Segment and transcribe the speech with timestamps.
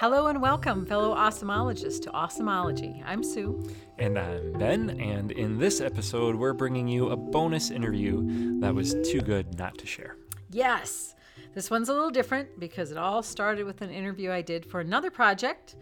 [0.00, 3.02] Hello and welcome, fellow awesomologists, to Awesomology.
[3.04, 3.68] I'm Sue.
[3.98, 8.94] And I'm Ben, and in this episode, we're bringing you a bonus interview that was
[9.02, 10.14] too good not to share.
[10.50, 11.16] Yes,
[11.52, 14.78] this one's a little different because it all started with an interview I did for
[14.78, 15.74] another project.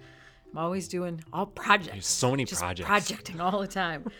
[0.50, 1.92] I'm always doing all projects.
[1.92, 2.88] There's so many just projects.
[2.88, 4.10] Projecting all the time.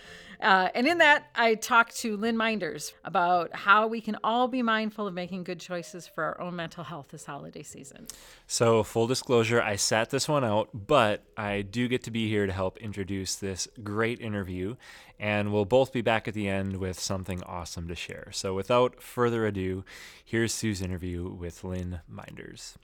[0.41, 4.63] Uh, and in that, I talked to Lynn Minders about how we can all be
[4.63, 8.07] mindful of making good choices for our own mental health this holiday season.
[8.47, 12.47] So, full disclosure, I sat this one out, but I do get to be here
[12.47, 14.77] to help introduce this great interview,
[15.19, 18.31] and we'll both be back at the end with something awesome to share.
[18.33, 19.85] So, without further ado,
[20.25, 22.79] here's Sue's interview with Lynn Minders.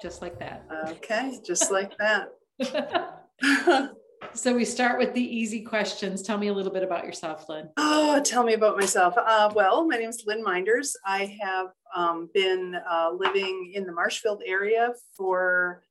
[0.00, 0.64] Just like that.
[0.88, 2.28] Okay, just like that.
[4.34, 6.22] so we start with the easy questions.
[6.22, 7.68] Tell me a little bit about yourself, Lynn.
[7.76, 9.14] Oh, tell me about myself.
[9.16, 10.96] Uh, well, my name is Lynn Minders.
[11.06, 15.82] I have um, been uh, living in the Marshfield area for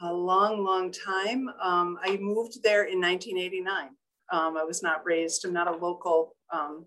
[0.00, 1.48] a long, long time.
[1.62, 3.88] Um, I moved there in 1989.
[4.30, 6.84] Um, I was not raised, I'm not a local, um,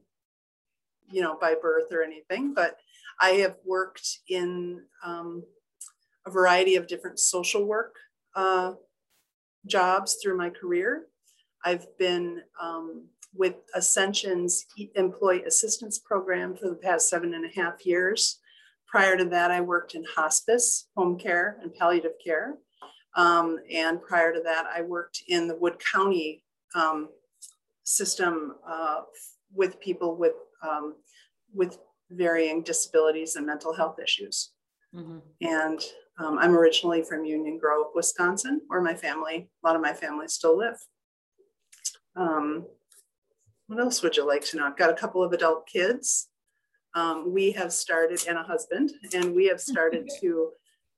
[1.10, 2.78] you know, by birth or anything, but
[3.22, 5.44] I have worked in um,
[6.28, 7.96] a variety of different social work
[8.36, 8.74] uh,
[9.70, 11.06] jobs through my career.
[11.64, 17.86] I've been um, with Ascension's Employee Assistance Program for the past seven and a half
[17.86, 18.40] years.
[18.88, 22.58] Prior to that, I worked in hospice, home care, and palliative care.
[23.16, 26.44] Um, and prior to that, I worked in the Wood County
[26.76, 27.10] um,
[27.84, 29.02] system uh,
[29.54, 30.34] with people with,
[30.68, 30.96] um,
[31.54, 31.78] with
[32.10, 34.52] varying disabilities and mental health issues.
[34.94, 35.20] Mm-hmm.
[35.42, 35.80] And
[36.20, 40.28] um, I'm originally from Union Grove, Wisconsin, where my family, a lot of my family
[40.28, 40.78] still live.
[42.16, 42.66] Um,
[43.68, 44.66] what else would you like to know?
[44.66, 46.28] I've got a couple of adult kids.
[46.94, 50.50] Um, we have started, and a husband, and we have started to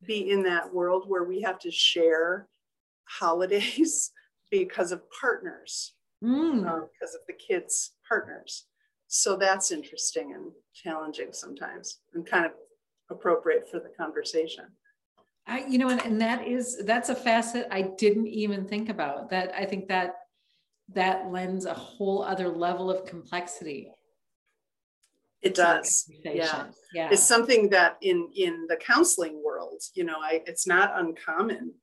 [0.07, 2.47] be in that world where we have to share
[3.07, 4.11] holidays
[4.49, 5.93] because of partners,
[6.23, 6.67] mm.
[6.67, 8.65] um, because of the kids' partners.
[9.07, 12.53] So that's interesting and challenging sometimes and kind of
[13.09, 14.65] appropriate for the conversation.
[15.51, 19.29] I, you know, and, and that is that's a facet I didn't even think about.
[19.31, 20.15] That I think that
[20.93, 23.91] that lends a whole other level of complexity.
[25.41, 26.09] It does.
[26.23, 26.67] Yeah.
[26.93, 27.09] yeah.
[27.11, 31.73] It's something that in in the counseling world, you know, I it's not uncommon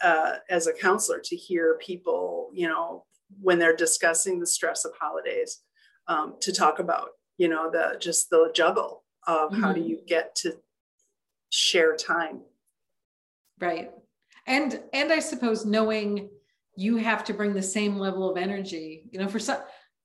[0.00, 3.04] uh, as a counselor to hear people, you know,
[3.40, 5.60] when they're discussing the stress of holidays,
[6.06, 9.60] um, to talk about, you know, the just the juggle of mm-hmm.
[9.60, 9.90] how do mm-hmm.
[9.90, 10.56] you get to
[11.50, 12.42] share time
[13.62, 13.90] right.
[14.46, 16.28] And and i suppose knowing
[16.76, 19.60] you have to bring the same level of energy you know for some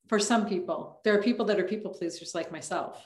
[0.08, 3.06] for some people there are people that are people pleasers like myself.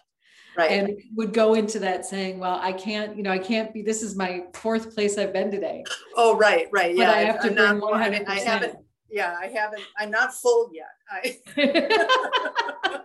[0.58, 0.72] Right.
[0.72, 4.02] And would go into that saying well i can't you know i can't be this
[4.02, 5.86] is my fourth place i've been today.
[6.18, 6.94] Oh right right.
[6.94, 8.76] Yeah but i have to I'm bring not, 100 i haven't
[9.10, 10.90] yeah i haven't i'm not full yet.
[11.10, 11.38] I,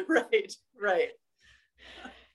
[0.08, 1.10] right right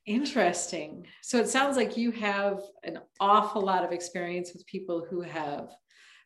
[0.06, 1.06] Interesting.
[1.22, 5.70] So it sounds like you have an awful lot of experience with people who have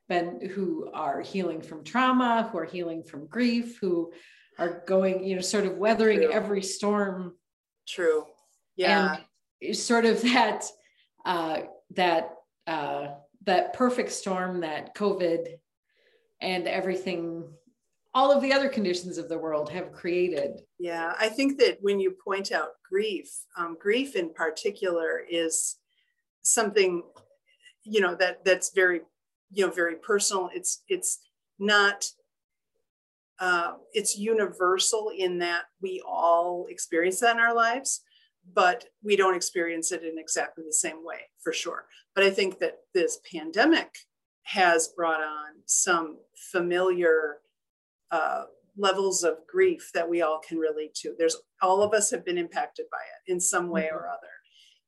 [0.08, 4.14] been who are healing from trauma, who are healing from grief, who
[4.58, 6.32] are going, you know, sort of weathering True.
[6.32, 7.36] every storm.
[7.88, 8.26] True.
[8.78, 9.18] Yeah.
[9.62, 10.66] And sort of that
[11.26, 11.62] uh
[11.96, 12.32] that
[12.68, 13.08] uh
[13.46, 15.48] that perfect storm that COVID
[16.42, 17.50] and everything
[18.16, 20.62] all of the other conditions of the world have created.
[20.80, 23.28] Yeah, I think that when you point out grief,
[23.58, 25.76] um, grief in particular is
[26.42, 27.04] something,
[27.84, 29.02] you know, that that's very,
[29.52, 30.50] you know, very personal.
[30.56, 31.20] It's it's
[31.60, 32.06] not.
[33.38, 38.02] Uh, it's universal in that we all experience that in our lives,
[38.54, 41.84] but we don't experience it in exactly the same way, for sure.
[42.16, 43.94] But I think that this pandemic
[44.44, 46.18] has brought on some
[46.50, 47.40] familiar
[48.16, 48.44] uh,
[48.78, 51.14] levels of grief that we all can relate to.
[51.18, 53.98] There's all of us have been impacted by it in some way mm-hmm.
[53.98, 54.34] or other.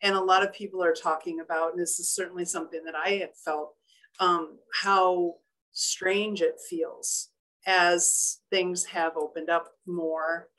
[0.01, 3.11] And a lot of people are talking about, and this is certainly something that I
[3.23, 3.73] have felt,
[4.19, 5.35] um, how
[5.71, 7.29] strange it feels
[7.65, 10.49] as things have opened up more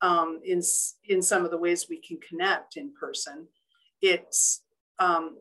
[0.00, 0.60] um, in,
[1.04, 3.48] in some of the ways we can connect in person.
[4.00, 4.62] It's,
[4.98, 5.36] um,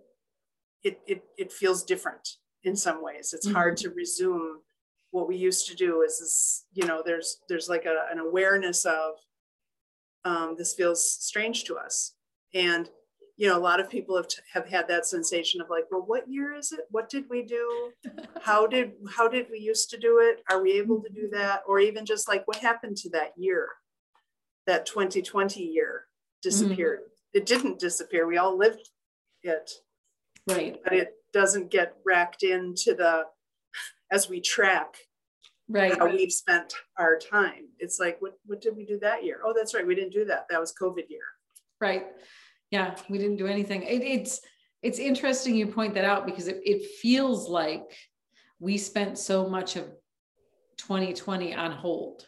[0.84, 2.28] it, it, it feels different
[2.64, 3.34] in some ways.
[3.34, 3.56] It's mm-hmm.
[3.56, 4.62] hard to resume
[5.12, 8.86] what we used to do is, is you know, there's there's like a, an awareness
[8.86, 9.14] of
[10.28, 12.14] um, this feels strange to us.
[12.54, 12.90] And,
[13.38, 16.04] you know, a lot of people have, t- have had that sensation of like, well,
[16.06, 16.82] what year is it?
[16.90, 17.92] What did we do?
[18.42, 20.44] How did, how did we used to do it?
[20.50, 21.62] Are we able to do that?
[21.68, 23.70] Or even just like, what happened to that year?
[24.66, 26.06] That 2020 year
[26.44, 27.00] disappeared.
[27.34, 28.28] it didn't disappear.
[28.28, 28.90] We all lived
[29.44, 29.72] it.
[30.46, 30.78] Right.
[30.84, 33.24] But it doesn't get racked into the
[34.12, 34.98] as we track
[35.70, 37.68] right how we've spent our time.
[37.80, 39.42] It's like, what, what did we do that year?
[39.44, 39.86] Oh, that's right.
[39.86, 40.46] We didn't do that.
[40.50, 41.22] That was COVID year.
[41.80, 42.08] Right.
[42.72, 43.84] Yeah, we didn't do anything.
[43.84, 44.42] It, it's
[44.84, 47.84] it's interesting you point that out because it, it feels like
[48.60, 49.86] we spent so much of
[50.78, 52.28] 2020 on hold.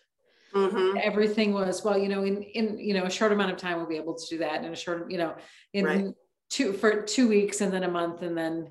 [0.54, 0.98] Mm-hmm.
[1.02, 3.88] Everything was well, you know, in in you know a short amount of time we'll
[3.88, 5.36] be able to do that in a short, you know,
[5.74, 6.06] in right.
[6.50, 8.68] two for two weeks and then a month and then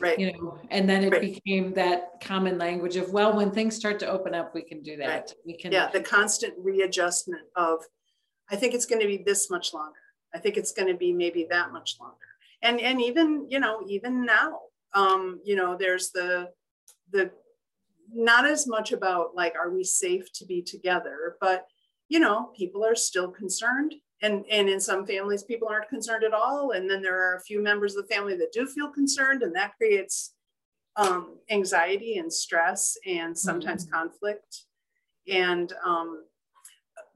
[0.00, 0.18] right.
[0.18, 1.20] You know and then it right.
[1.20, 4.96] became that common language of well when things start to open up we can do
[4.96, 5.08] that.
[5.08, 5.32] Right.
[5.44, 7.84] we can yeah the constant readjustment of
[8.50, 9.98] i think it's going to be this much longer.
[10.34, 12.16] I think it's going to be maybe that much longer.
[12.62, 14.58] And and even you know even now
[14.94, 16.50] um you know there's the
[17.10, 17.30] the
[18.12, 21.66] not as much about like are we safe to be together but
[22.08, 26.34] you know people are still concerned and and in some families people aren't concerned at
[26.34, 29.42] all and then there are a few members of the family that do feel concerned
[29.42, 30.34] and that creates
[30.96, 33.94] um, anxiety and stress and sometimes mm-hmm.
[33.94, 34.62] conflict
[35.28, 36.24] and um,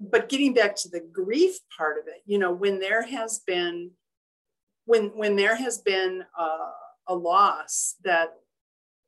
[0.00, 3.90] but getting back to the grief part of it you know when there has been
[4.84, 6.48] when when there has been a,
[7.08, 8.34] a loss that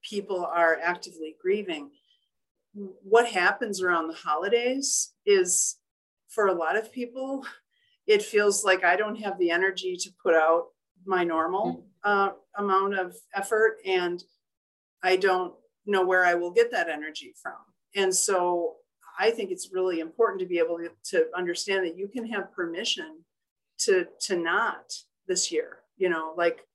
[0.03, 1.91] people are actively grieving
[2.75, 5.77] what happens around the holidays is
[6.29, 7.45] for a lot of people
[8.11, 10.65] it feels like I don't have the energy to put out
[11.07, 11.83] my normal mm.
[12.03, 14.25] uh, amount of effort and
[15.01, 15.55] I don't
[15.87, 17.55] know where I will get that energy from.
[17.95, 18.75] And so
[19.17, 20.81] I think it's really important to be able
[21.11, 23.25] to understand that you can have permission
[23.85, 24.93] to to not
[25.29, 25.79] this year.
[25.97, 26.67] You know, like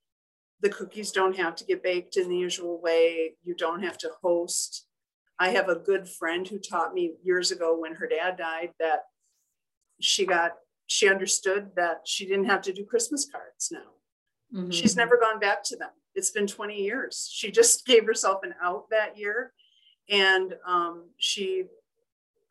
[0.62, 3.34] the cookies don't have to get baked in the usual way.
[3.44, 4.88] You don't have to host.
[5.38, 9.02] I have a good friend who taught me years ago when her dad died that
[10.00, 10.54] she got
[10.88, 14.60] she understood that she didn't have to do Christmas cards now.
[14.60, 14.72] Mm-hmm.
[14.72, 15.90] She's never gone back to them.
[16.14, 17.30] It's been 20 years.
[17.32, 19.54] She just gave herself an out that year
[20.10, 21.66] and um, she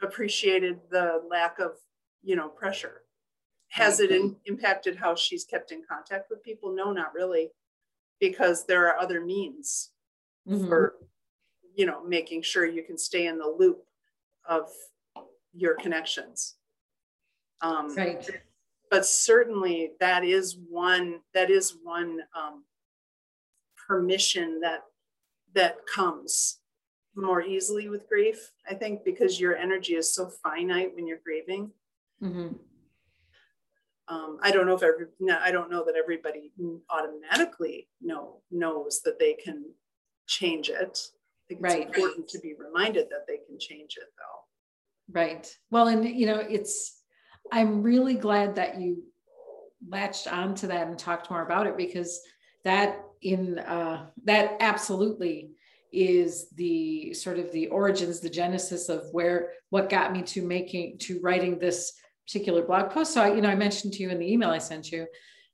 [0.03, 1.73] appreciated the lack of,
[2.23, 3.03] you know, pressure.
[3.69, 6.75] Has it in, impacted how she's kept in contact with people?
[6.75, 7.51] No, not really,
[8.21, 9.91] because there are other means
[10.49, 10.69] mm-hmm.
[10.69, 10.95] for,
[11.75, 13.83] you know, making sure you can stay in the loop
[14.49, 14.69] of
[15.53, 16.55] your connections.
[17.61, 18.29] Um, right.
[18.91, 22.65] But certainly that is one that is one um,
[23.89, 24.85] permission that
[25.55, 26.59] that comes
[27.17, 28.53] more easily with grief.
[28.69, 31.71] I think because your energy is so finite when you're grieving.
[32.23, 32.55] Mm-hmm.
[34.07, 35.07] Um, I don't know if every
[35.41, 36.53] I don't know that everybody
[36.91, 39.65] automatically know knows that they can
[40.27, 40.77] change it.
[40.79, 41.87] I think it's right.
[41.87, 45.19] important to be reminded that they can change it though.
[45.21, 45.55] Right.
[45.71, 46.94] Well, and you know, it's
[47.55, 49.05] I'm really glad that you
[49.89, 52.21] latched onto that and talked more about it because
[52.65, 55.51] that in uh, that absolutely
[55.93, 60.99] is the sort of the origins, the genesis of where what got me to making
[60.99, 61.93] to writing this
[62.27, 63.15] particular blog post.
[63.15, 65.07] So I, you know, I mentioned to you in the email I sent you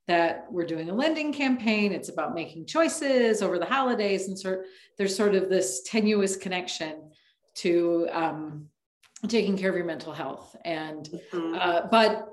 [0.08, 1.92] that we're doing a lending campaign.
[1.92, 4.64] It's about making choices over the holidays, and sort
[4.96, 7.10] there's sort of this tenuous connection
[7.56, 8.69] to um,
[9.28, 10.56] taking care of your mental health.
[10.64, 11.54] And mm-hmm.
[11.58, 12.28] uh, but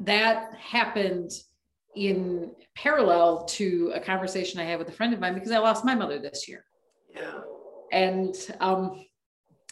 [0.00, 1.30] that happened
[1.94, 5.84] in parallel to a conversation i had with a friend of mine because i lost
[5.84, 6.64] my mother this year.
[7.14, 7.40] Yeah.
[7.92, 9.06] And um,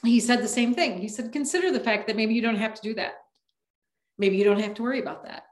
[0.02, 0.99] he said the same thing.
[0.99, 3.14] He said consider the fact that maybe you don't have to do that.
[4.16, 5.44] Maybe you don't have to worry about that.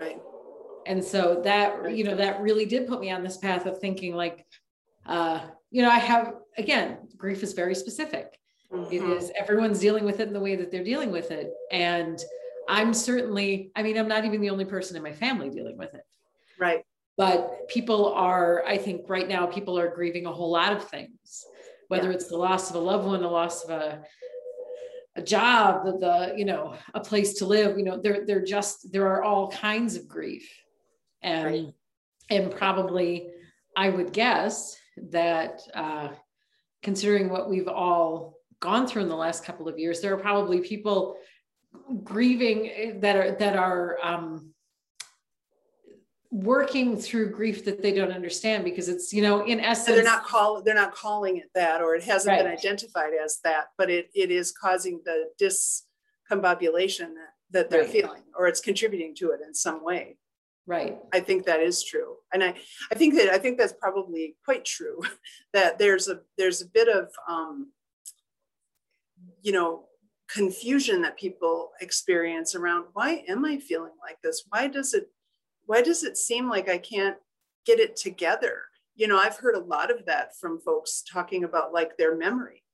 [0.00, 0.20] Right.
[0.86, 4.14] And so that you know that really did put me on this path of thinking
[4.14, 4.44] like
[5.06, 8.38] uh, you know i have again grief is very specific
[8.72, 8.92] Mm-hmm.
[8.92, 11.52] It is everyone's dealing with it in the way that they're dealing with it.
[11.70, 12.22] And
[12.68, 15.94] I'm certainly, I mean, I'm not even the only person in my family dealing with
[15.94, 16.02] it.
[16.58, 16.84] Right.
[17.16, 21.46] But people are, I think right now, people are grieving a whole lot of things,
[21.88, 22.14] whether yeah.
[22.16, 24.02] it's the loss of a loved one, the loss of a,
[25.14, 28.92] a job, the, the, you know, a place to live, you know, they're, they're just,
[28.92, 30.46] there are all kinds of grief.
[31.22, 31.66] And, right.
[32.30, 33.30] and probably
[33.76, 34.76] I would guess
[35.10, 36.08] that, uh,
[36.82, 40.60] considering what we've all gone through in the last couple of years there are probably
[40.60, 41.16] people
[42.02, 44.52] grieving that are that are um,
[46.30, 50.24] working through grief that they don't understand because it's you know in essence they're not
[50.24, 52.42] call they're not calling it that or it hasn't right.
[52.42, 57.90] been identified as that but it, it is causing the discombobulation that, that they're right.
[57.90, 60.16] feeling or it's contributing to it in some way
[60.66, 62.52] right i think that is true and i
[62.90, 65.00] i think that i think that's probably quite true
[65.52, 67.70] that there's a there's a bit of um
[69.46, 69.84] you know,
[70.28, 74.42] confusion that people experience around why am I feeling like this?
[74.48, 75.08] Why does it,
[75.66, 77.16] why does it seem like I can't
[77.64, 78.62] get it together?
[78.96, 82.64] You know, I've heard a lot of that from folks talking about like their memory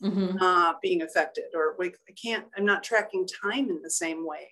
[0.00, 0.40] mm-hmm.
[0.40, 4.50] uh, being affected, or like I can't, I'm not tracking time in the same way.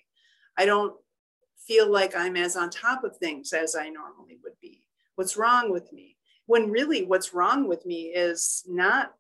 [0.56, 0.94] I don't
[1.64, 4.82] feel like I'm as on top of things as I normally would be.
[5.14, 6.16] What's wrong with me?
[6.47, 9.12] When really what's wrong with me is not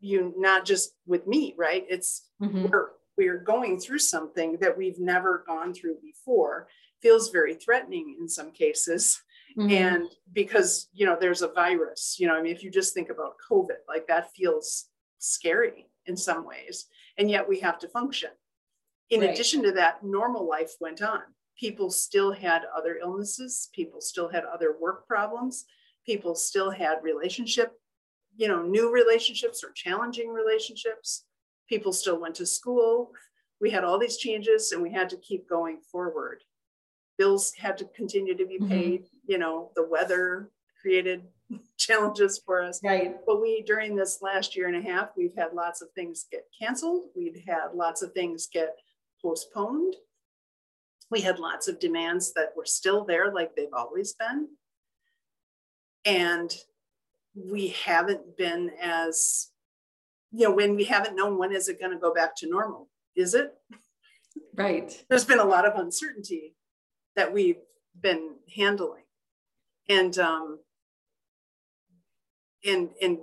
[0.00, 1.84] you, not just with me, right?
[1.88, 2.66] It's mm-hmm.
[2.70, 6.68] we're, we're going through something that we've never gone through before,
[7.00, 9.22] feels very threatening in some cases.
[9.58, 9.70] Mm-hmm.
[9.70, 13.08] And because, you know, there's a virus, you know, I mean, if you just think
[13.08, 14.86] about COVID, like that feels
[15.18, 16.86] scary in some ways.
[17.16, 18.30] And yet we have to function.
[19.08, 19.30] In right.
[19.30, 21.20] addition to that, normal life went on.
[21.58, 25.64] People still had other illnesses, people still had other work problems,
[26.04, 27.72] people still had relationship,
[28.36, 31.24] you know, new relationships or challenging relationships.
[31.68, 33.10] People still went to school.
[33.60, 36.42] We had all these changes and we had to keep going forward.
[37.18, 38.68] Bills had to continue to be mm-hmm.
[38.68, 39.00] paid.
[39.02, 39.32] Mm-hmm.
[39.32, 40.50] You know, the weather
[40.80, 41.22] created
[41.78, 42.80] challenges for us.
[42.84, 43.16] Right.
[43.26, 46.44] But we, during this last year and a half, we've had lots of things get
[46.60, 47.04] canceled.
[47.16, 48.76] We've had lots of things get
[49.22, 49.94] postponed.
[51.10, 54.48] We had lots of demands that were still there, like they've always been.
[56.04, 56.54] And
[57.36, 59.50] we haven't been as,
[60.32, 62.88] you know, when we haven't known when is it going to go back to normal?
[63.14, 63.54] Is it?
[64.54, 65.04] Right.
[65.08, 66.54] There's been a lot of uncertainty
[67.14, 67.60] that we've
[68.00, 69.04] been handling.
[69.88, 70.58] And um,
[72.66, 73.18] and and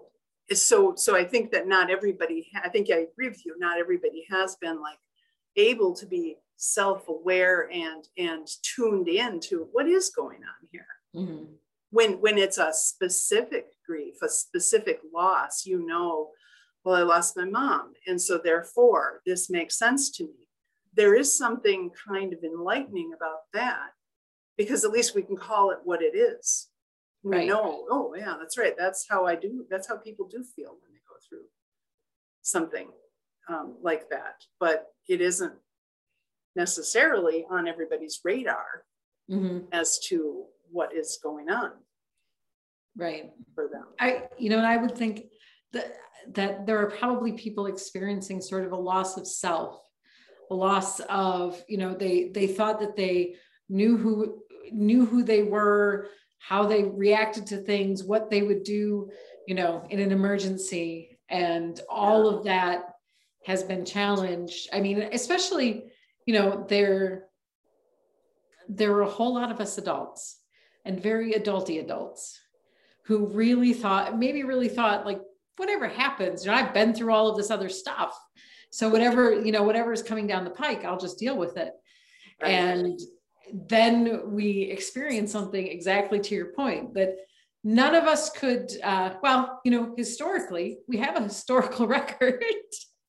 [0.51, 4.25] so so I think that not everybody I think I agree with you not everybody
[4.29, 4.98] has been like
[5.55, 11.43] able to be self-aware and and tuned in to what is going on here mm-hmm.
[11.93, 16.29] When when it's a specific grief a specific loss you know
[16.83, 20.47] well i lost my mom and so therefore this makes sense to me
[20.95, 23.91] there is something kind of enlightening about that
[24.57, 26.69] because at least we can call it what it is
[27.23, 27.47] we right.
[27.47, 30.91] know oh yeah that's right that's how i do that's how people do feel when
[30.91, 31.45] they go through
[32.41, 32.89] something
[33.50, 35.53] um, like that but it isn't
[36.55, 38.83] necessarily on everybody's radar
[39.29, 39.59] mm-hmm.
[39.71, 41.72] as to what is going on
[42.98, 43.32] right.
[43.56, 43.86] for them.
[44.00, 45.25] I you know and i would think
[45.72, 45.94] that
[46.34, 49.82] that there are probably people experiencing sort of a loss of self
[50.51, 53.36] a loss of you know they they thought that they
[53.70, 56.08] knew who knew who they were
[56.39, 59.10] how they reacted to things what they would do
[59.48, 61.10] you know in an emergency.
[61.30, 62.84] And all of that
[63.46, 64.70] has been challenged.
[64.72, 65.94] I mean especially
[66.25, 67.25] you know, there,
[68.70, 70.39] there were a whole lot of us adults
[70.85, 72.39] and very adulty adults
[73.05, 75.19] who really thought, maybe really thought, like,
[75.57, 78.17] whatever happens, you know, I've been through all of this other stuff.
[78.71, 81.73] So whatever, you know, whatever is coming down the pike, I'll just deal with it.
[82.41, 82.51] Right.
[82.51, 82.99] And
[83.53, 87.15] then we experience something exactly to your point that
[87.63, 92.43] none of us could uh, well you know historically we have a historical record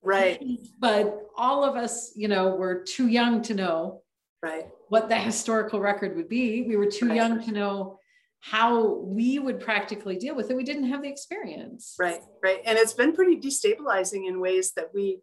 [0.05, 0.39] Right.
[0.79, 4.03] But all of us, you know, were too young to know
[4.43, 6.63] right what the historical record would be.
[6.63, 7.17] We were too right.
[7.17, 7.99] young to know
[8.39, 10.57] how we would practically deal with it.
[10.57, 11.97] We didn't have the experience.
[11.99, 12.61] Right, right.
[12.65, 15.19] And it's been pretty destabilizing in ways that we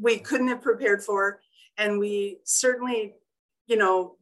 [0.00, 1.40] we couldn't have prepared for.
[1.76, 3.16] And we certainly,
[3.66, 4.16] you know,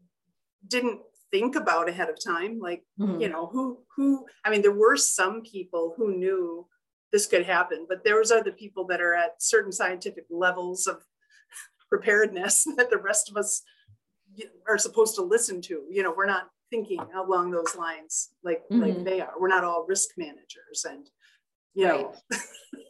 [0.67, 0.99] didn't
[1.31, 2.59] think about ahead of time.
[2.59, 3.21] Like, mm-hmm.
[3.21, 6.67] you know, who who I mean, there were some people who knew
[7.13, 7.87] this could happen.
[7.89, 11.05] But those are the people that are at certain scientific levels of
[11.89, 13.63] preparedness that the rest of us
[14.69, 15.83] are supposed to listen to.
[15.91, 18.83] You know, we're not thinking along those lines like mm-hmm.
[18.83, 19.33] like they are.
[19.39, 21.09] We're not all risk managers and
[21.75, 22.07] you right.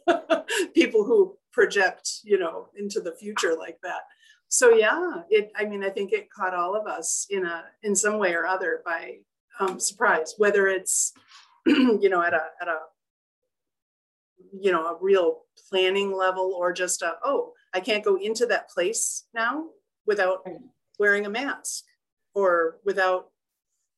[0.07, 4.01] know people who project you know into the future like that.
[4.47, 5.51] So yeah, it.
[5.55, 8.45] I mean, I think it caught all of us in a in some way or
[8.45, 9.17] other by
[9.59, 11.13] um, surprise, whether it's
[11.65, 12.79] you know at a at a
[14.51, 18.69] you know, a real planning level or just a, oh, I can't go into that
[18.69, 19.65] place now
[20.05, 20.45] without
[20.99, 21.83] wearing a mask
[22.33, 23.29] or without,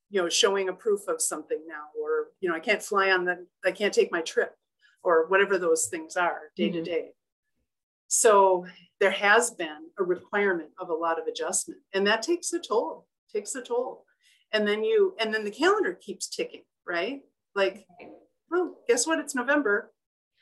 [0.10, 3.26] you know, showing a proof of something now, or, you know, I can't fly on
[3.26, 4.56] the, I can't take my trip
[5.04, 6.76] or whatever those things are day mm-hmm.
[6.76, 7.10] to day.
[8.08, 8.66] So
[9.00, 13.08] there has been a requirement of a lot of adjustment and that takes a toll,
[13.32, 14.06] takes a toll.
[14.54, 17.22] And then you, and then the calendar keeps ticking, right?
[17.56, 17.86] Like,
[18.52, 19.20] oh, guess what?
[19.20, 19.92] It's November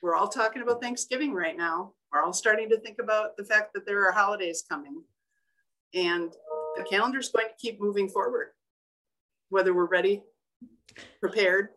[0.02, 1.94] we're all talking about Thanksgiving right now.
[2.12, 5.04] We're all starting to think about the fact that there are holidays coming.
[5.94, 6.32] And
[6.78, 8.48] the calendar is going to keep moving forward,
[9.50, 10.24] whether we're ready,
[11.20, 11.70] prepared,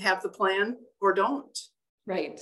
[0.00, 1.58] have the plan, or don't.
[2.06, 2.40] Right.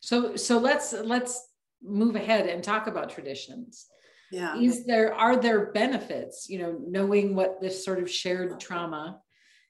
[0.00, 1.48] So so let's let's
[1.82, 3.86] move ahead and talk about traditions.
[4.30, 4.56] Yeah.
[4.56, 9.20] Is there are there benefits, you know, knowing what this sort of shared trauma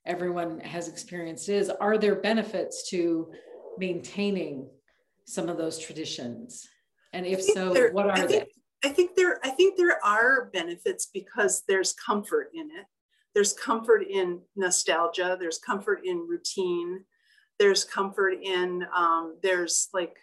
[0.06, 3.30] everyone has experienced is, are there benefits to
[3.78, 4.68] maintaining
[5.26, 6.66] some of those traditions?
[7.12, 8.46] And if so, there, what are they?
[8.84, 12.86] I think there I think there are benefits because there's comfort in it.
[13.34, 17.04] There's comfort in nostalgia, there's comfort in routine,
[17.58, 20.16] there's comfort in um, there's like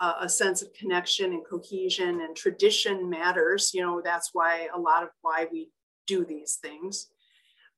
[0.00, 3.72] a, a sense of connection and cohesion and tradition matters.
[3.72, 5.70] You know, that's why a lot of why we
[6.06, 7.08] do these things.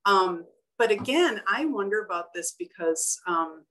[0.04, 0.44] Um,
[0.78, 3.64] but again, I wonder about this because um,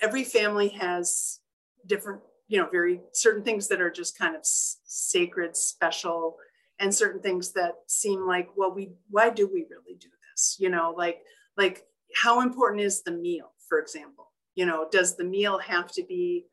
[0.00, 1.40] every family has
[1.86, 6.36] different, you know, very certain things that are just kind of sacred, special,
[6.78, 10.56] and certain things that seem like, well, we why do we really do this?
[10.58, 11.22] You know, like
[11.56, 11.84] like
[12.22, 14.32] how important is the meal, for example?
[14.54, 16.46] You know, does the meal have to be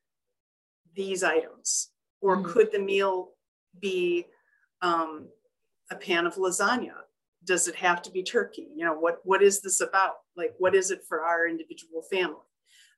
[0.95, 1.89] these items,
[2.21, 2.51] or mm-hmm.
[2.51, 3.31] could the meal
[3.79, 4.25] be
[4.81, 5.27] um,
[5.89, 6.93] a pan of lasagna?
[7.43, 8.67] Does it have to be turkey?
[8.75, 10.15] You know, what what is this about?
[10.37, 12.45] Like, what is it for our individual family?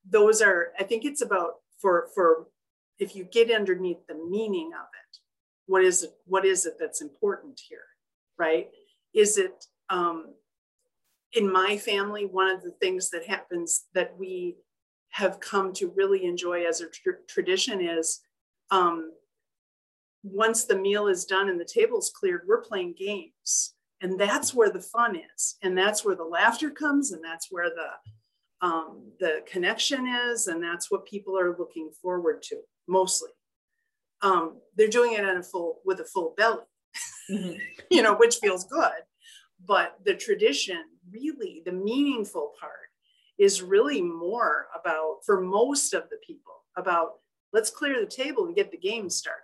[0.09, 2.47] those are i think it's about for for
[3.03, 5.17] if you get underneath the meaning of it
[5.65, 7.87] what is it what is it that's important here
[8.37, 8.69] right?
[9.13, 10.33] Is it um
[11.33, 14.55] in my family one of the things that happens that we
[15.09, 18.21] have come to really enjoy as a tr- tradition is
[18.71, 19.11] um
[20.23, 23.73] once the meal is done and the table's cleared we're playing games.
[24.01, 25.55] And that's where the fun is.
[25.63, 27.87] And that's where the laughter comes and that's where the
[28.63, 33.29] um, the connection is, and that's what people are looking forward to mostly.
[34.21, 36.63] Um, they're doing it in a full with a full belly,
[37.29, 37.59] mm-hmm.
[37.91, 39.03] you know, which feels good.
[39.65, 42.71] But the tradition, really, the meaningful part
[43.37, 47.15] is really more about, for most of the people, about
[47.51, 49.41] let's clear the table and get the game started,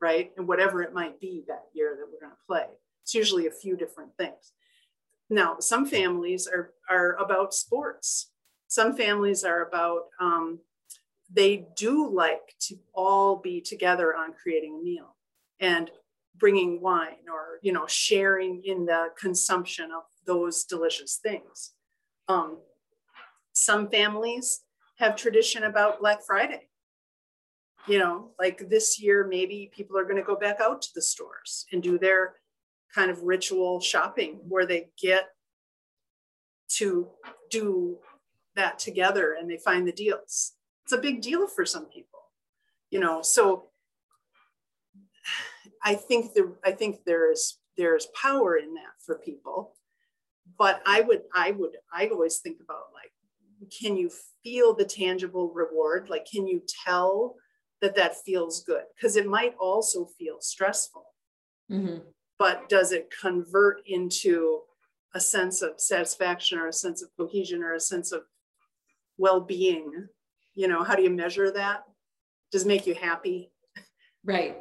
[0.00, 0.32] right?
[0.36, 2.66] And whatever it might be that year that we're going to play.
[3.04, 4.52] It's usually a few different things.
[5.28, 8.29] Now, some families are, are about sports
[8.70, 10.60] some families are about um,
[11.28, 15.16] they do like to all be together on creating a meal
[15.58, 15.90] and
[16.36, 21.72] bringing wine or you know sharing in the consumption of those delicious things.
[22.28, 22.58] Um,
[23.52, 24.60] some families
[24.98, 26.68] have tradition about black friday.
[27.88, 31.02] You know like this year maybe people are going to go back out to the
[31.02, 32.34] stores and do their
[32.94, 35.30] kind of ritual shopping where they get
[36.76, 37.08] to
[37.50, 37.98] do
[38.60, 40.52] that together and they find the deals.
[40.84, 42.20] It's a big deal for some people,
[42.90, 43.22] you know.
[43.22, 43.70] So
[45.82, 49.76] I think the I think there is there's power in that for people.
[50.58, 53.12] But I would I would I always think about like
[53.80, 54.10] can you
[54.42, 56.08] feel the tangible reward?
[56.10, 57.36] Like can you tell
[57.80, 58.84] that that feels good?
[58.94, 61.06] Because it might also feel stressful.
[61.70, 61.98] Mm-hmm.
[62.38, 64.60] But does it convert into
[65.14, 68.22] a sense of satisfaction or a sense of cohesion or a sense of
[69.20, 70.08] well-being
[70.54, 71.84] you know how do you measure that?
[72.50, 73.52] Does it make you happy?
[74.24, 74.56] Right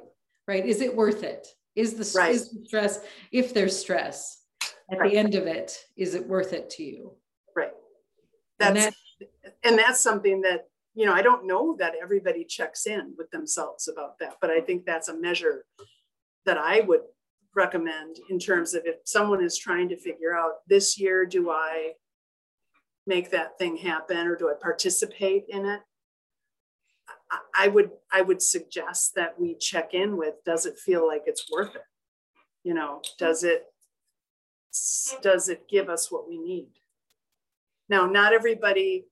[0.50, 0.66] right.
[0.66, 1.48] Is it worth it?
[1.76, 2.34] Is the, right.
[2.34, 4.42] is the stress if there's stress
[4.92, 5.12] at right.
[5.12, 7.14] the end of it is it worth it to you?
[7.56, 7.72] Right.
[8.58, 12.88] That's and, that, and that's something that you know i don't know that everybody checks
[12.88, 15.64] in with themselves about that but i think that's a measure
[16.46, 17.02] that i would
[17.56, 21.92] recommend in terms of if someone is trying to figure out this year do i
[23.10, 25.82] make that thing happen or do I participate in it?
[27.56, 31.52] I would I would suggest that we check in with does it feel like it's
[31.52, 31.84] worth it?
[32.64, 33.66] You know, does it
[35.22, 36.70] does it give us what we need?
[37.90, 39.06] Now, not everybody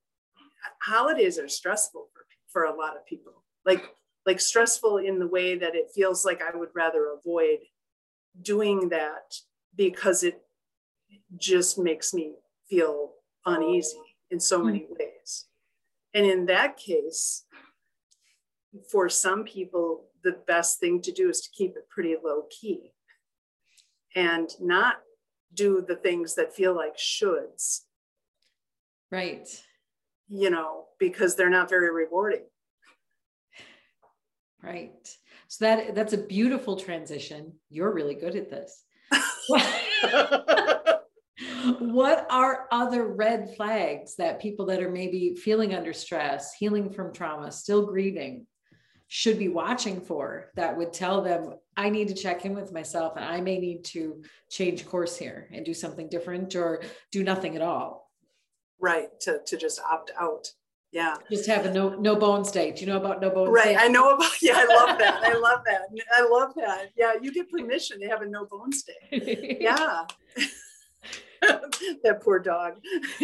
[0.82, 3.44] holidays are stressful for, for a lot of people.
[3.66, 3.84] Like
[4.26, 7.60] like stressful in the way that it feels like I would rather avoid
[8.42, 9.36] doing that
[9.76, 10.42] because it
[11.38, 12.34] just makes me
[12.70, 13.12] feel
[13.48, 13.98] uneasy
[14.30, 14.94] in so many hmm.
[14.94, 15.46] ways.
[16.14, 17.46] And in that case,
[18.92, 22.94] for some people, the best thing to do is to keep it pretty low key
[24.16, 24.98] and not
[25.54, 27.82] do the things that feel like shoulds.
[29.12, 29.48] Right.
[30.28, 32.46] You know, because they're not very rewarding.
[34.62, 35.08] Right.
[35.48, 37.54] So that that's a beautiful transition.
[37.70, 38.84] You're really good at this.
[41.80, 47.14] what are other red flags that people that are maybe feeling under stress, healing from
[47.14, 48.46] trauma, still grieving,
[49.08, 53.14] should be watching for that would tell them, I need to check in with myself
[53.16, 57.56] and I may need to change course here and do something different or do nothing
[57.56, 58.12] at all?
[58.80, 60.52] Right, to, to just opt out.
[60.92, 61.16] Yeah.
[61.30, 62.72] Just have a no no bones day.
[62.72, 63.66] Do you know about no bones right.
[63.66, 63.78] day?
[63.78, 65.22] I know about yeah, I love that.
[65.24, 65.82] I love that.
[66.14, 66.92] I love that.
[66.96, 69.58] Yeah, you get permission to have a no bones day.
[69.62, 70.06] Yeah.
[72.04, 72.76] that poor dog.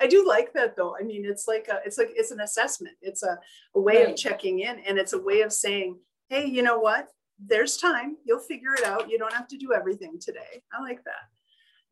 [0.00, 0.96] I do like that though.
[0.98, 2.96] I mean, it's like a, it's like it's an assessment.
[3.00, 3.38] It's a,
[3.74, 4.10] a way Right.
[4.10, 7.08] of checking in, and it's a way of saying, "Hey, you know what?
[7.38, 8.16] There's time.
[8.24, 9.08] You'll figure it out.
[9.10, 11.28] You don't have to do everything today." I like that.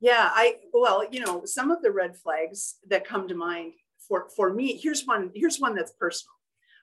[0.00, 3.74] Yeah, I well, you know, some of the red flags that come to mind
[4.08, 4.76] for for me.
[4.76, 5.30] Here's one.
[5.34, 6.32] Here's one that's personal.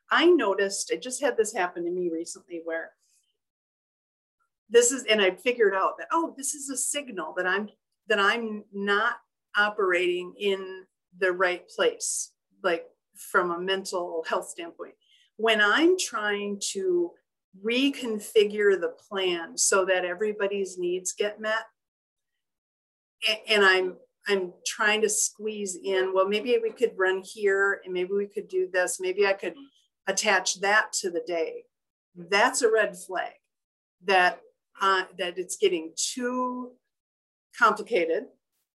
[0.09, 0.91] I noticed.
[0.93, 2.91] I just had this happen to me recently, where
[4.71, 7.69] this is, and I figured out that oh, this is a signal that I'm
[8.07, 9.15] that I'm not
[9.55, 10.85] operating in
[11.19, 12.31] the right place,
[12.63, 14.93] like from a mental health standpoint.
[15.37, 17.11] When I'm trying to
[17.63, 21.65] reconfigure the plan so that everybody's needs get met,
[23.47, 28.11] and I'm I'm trying to squeeze in, well, maybe we could run here and maybe
[28.13, 29.55] we could do this, maybe I could
[30.07, 31.63] attach that to the day.
[32.15, 33.33] That's a red flag
[34.05, 34.41] that
[34.81, 36.71] uh, that it's getting too
[37.57, 38.25] complicated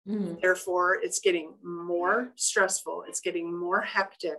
[0.06, 0.40] Mhm.
[0.40, 4.38] Therefore, it's getting more stressful, it's getting more hectic.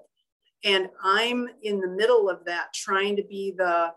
[0.64, 3.94] And I'm in the middle of that, trying to be the,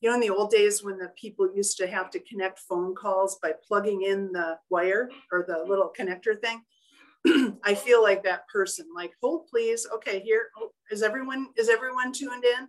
[0.00, 2.94] you know, in the old days when the people used to have to connect phone
[2.94, 6.62] calls by plugging in the wire or the little connector thing.
[7.64, 9.86] I feel like that person, like, hold please.
[9.94, 12.68] Okay, here oh, is everyone, is everyone tuned in?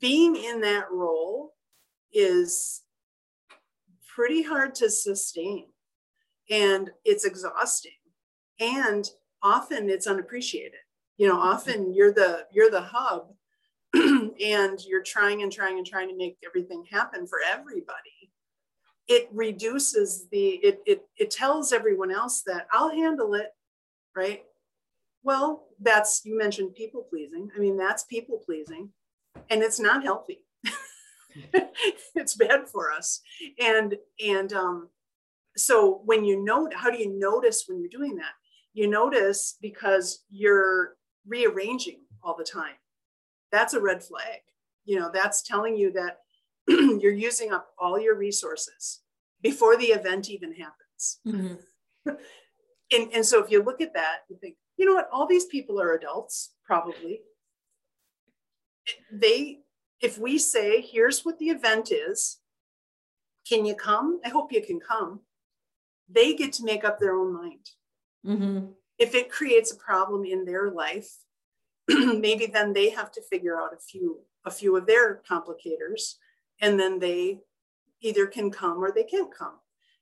[0.00, 1.54] Being in that role
[2.12, 2.82] is
[4.16, 5.66] pretty hard to sustain.
[6.50, 7.92] And it's exhausting.
[8.58, 9.08] And
[9.42, 10.80] often it's unappreciated.
[11.18, 13.28] You know often you're the you're the hub
[13.94, 18.32] and you're trying and trying and trying to make everything happen for everybody.
[19.06, 23.48] It reduces the it it, it tells everyone else that i'll handle it
[24.14, 24.44] right?
[25.22, 27.50] Well that's you mentioned people pleasing.
[27.56, 28.90] I mean that's people pleasing.
[29.50, 30.40] And it's not healthy
[32.14, 33.20] it's bad for us.
[33.58, 34.88] And and um
[35.56, 38.32] so when you know how do you notice when you're doing that?
[38.74, 40.96] You notice because you're
[41.26, 42.74] rearranging all the time.
[43.50, 44.40] That's a red flag.
[44.84, 46.18] You know that's telling you that
[46.68, 49.00] you're using up all your resources
[49.42, 51.18] before the event even happens.
[51.26, 51.58] Mhm.
[52.92, 55.08] and, and so if you look at that you think you know what?
[55.12, 57.20] All these people are adults probably.
[59.10, 59.60] They
[60.00, 62.38] if we say here's what the event is.
[63.48, 64.20] Can you come?
[64.24, 65.20] I hope you can come.
[66.08, 67.70] They get to make up their own mind.
[68.24, 68.74] Mhm.
[68.98, 71.10] if it creates a problem in their life
[71.88, 76.14] maybe then they have to figure out a few a few of their complicators
[76.60, 77.38] and then they
[78.00, 79.60] either can come or they can't come.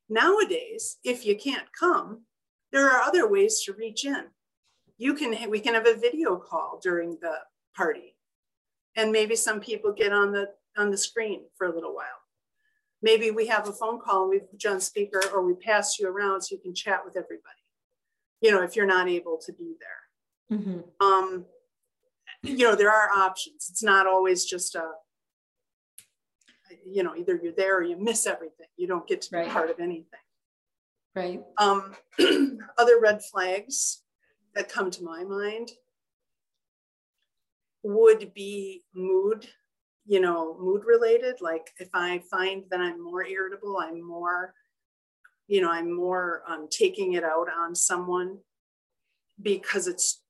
[0.09, 2.25] Nowadays if you can't come
[2.73, 4.25] there are other ways to reach in.
[4.97, 7.37] You can we can have a video call during the
[7.77, 8.14] party
[8.97, 12.21] and maybe some people get on the on the screen for a little while
[13.03, 15.99] maybe we have a phone call and we put you on speaker or we pass
[15.99, 17.63] you around so you can chat with everybody
[18.41, 20.85] you know if you're not able to be there Mhm.
[21.01, 21.47] um
[22.43, 24.91] you know there are options it's not always just a
[26.85, 29.49] you know either you're there or you miss everything you don't get to be Right.
[29.49, 30.21] part of anything
[31.15, 31.43] Right.
[31.59, 31.95] um
[32.79, 34.03] other red flags
[34.55, 35.71] that come to my mind
[37.85, 39.47] would be mood
[40.07, 41.37] you know mood related.
[41.41, 44.55] Like if i find that i'm more irritable i'm more
[45.47, 48.39] you know i'm more um, taking it out on someone
[49.41, 50.23] because it's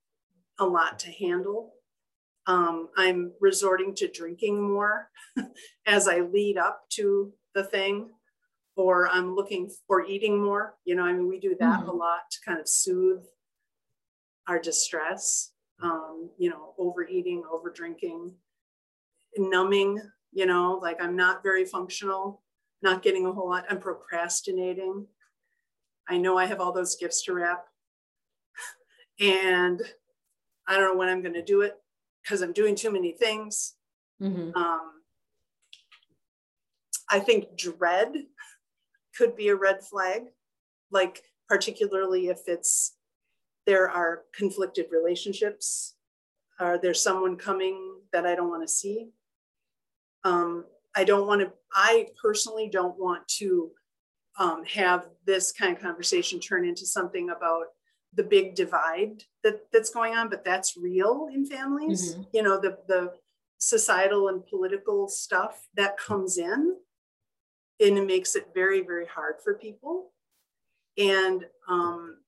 [0.59, 1.73] a lot to handle.
[2.47, 5.11] Um, i'm resorting to drinking more
[5.87, 8.11] as i lead up to the thing
[8.77, 10.75] or i'm looking for eating more.
[10.85, 13.25] You know i mean we do that a lot to kind of soothe
[14.47, 18.33] our distress um, you know overeating over drinking
[19.37, 20.01] numbing
[20.33, 22.43] you know like i'm not very functional
[22.83, 25.07] not getting a whole lot i'm procrastinating.
[26.09, 27.67] I know i have all those gifts to wrap.
[29.21, 29.81] And
[30.69, 31.77] i don't know when i'm going to do it
[32.23, 33.75] because i'm doing too many things.
[34.23, 34.55] Mhm.
[34.57, 34.93] um,
[37.11, 38.13] i think dread
[39.17, 40.23] could be a red flag
[40.91, 42.97] like particularly if it's
[43.67, 45.95] there are conflicted relationships.
[46.61, 49.09] Or there's someone coming that i don't want to see?
[50.23, 53.71] Um, i don't want to i personally don't want to
[54.39, 57.67] um, have this kind of conversation turn into something about
[58.15, 62.15] the big divide that, that's going on but that's real in families.
[62.15, 62.27] Mhm.
[62.33, 63.13] you know the, the
[63.59, 66.77] societal and political stuff that comes in
[67.81, 70.13] and it makes it very very hard for people.
[70.97, 72.19] And um,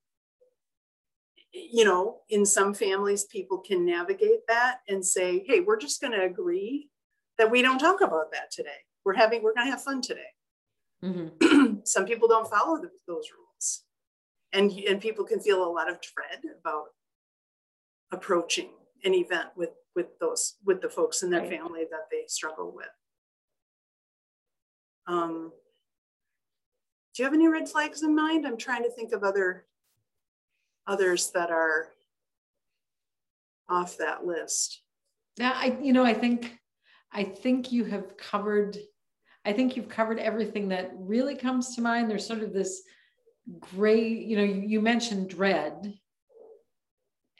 [1.57, 6.13] you know, in some families, people can navigate that and say, hey, we're just going
[6.13, 6.91] to agree
[7.39, 8.85] that we don't talk about that today.
[9.05, 10.21] We're having, we're going to have fun today.
[11.03, 11.75] Mm-hmm.
[11.85, 13.85] some people don't follow the, those rules.
[14.53, 16.87] And, and people can feel a lot of dread about
[18.13, 18.71] approaching
[19.05, 21.51] an event with, with those, with the folks in their right.
[21.51, 22.87] family that they struggle with.
[25.07, 25.53] Um,
[27.15, 28.47] do you have any red flags in mind?
[28.47, 29.67] I'm trying to think of other
[30.87, 31.89] others that are
[33.69, 34.83] off that list.
[35.39, 36.59] Now, I, you know, I think,
[37.13, 38.79] I think you have covered,
[39.45, 42.11] I think you've covered everything that really comes to mind.
[42.11, 42.83] There's sort of this
[43.61, 45.95] gray, you know, you, you mentioned dread.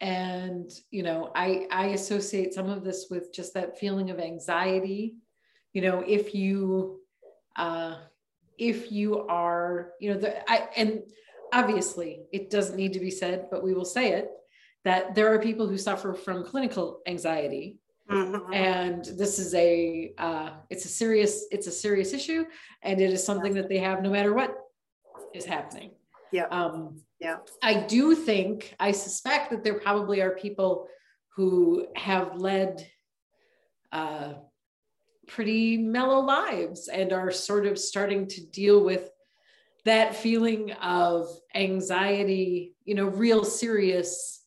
[0.01, 5.17] And, you know, I, I associate some of this with just that feeling of anxiety.
[5.73, 7.01] You know, if you,
[7.57, 7.97] uh,
[8.59, 11.03] if you are, you know, the, I, and
[11.53, 14.31] obviously it doesn't need to be said, but we will say it
[14.85, 17.79] that there are people who suffer from clinical anxiety.
[18.11, 18.53] Mm-hmm.
[18.53, 22.45] And this is a uh, it's a serious it's a serious issue,
[22.83, 24.57] and it is something that they have no matter what
[25.35, 25.91] is happening.
[26.33, 26.47] Yeah.
[26.51, 27.39] Um, yeah.
[27.63, 30.87] I do think I suspect that there probably are people
[31.35, 32.89] who have led
[33.91, 34.35] uh,
[35.27, 39.11] pretty mellow lives and are sort of starting to deal with
[39.87, 44.45] that feeling of anxiety, you know, real serious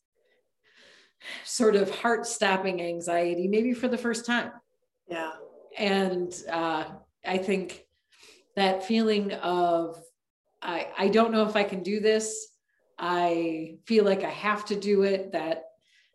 [1.44, 4.52] sort of heart stopping anxiety, maybe for the first time.
[5.08, 5.32] Yeah.
[5.78, 6.84] And uh,
[7.26, 7.86] I think
[8.54, 9.96] that feeling of,
[10.60, 12.48] I, I don't know if I can do this.
[12.98, 15.32] I feel like I have to do it.
[15.32, 15.64] That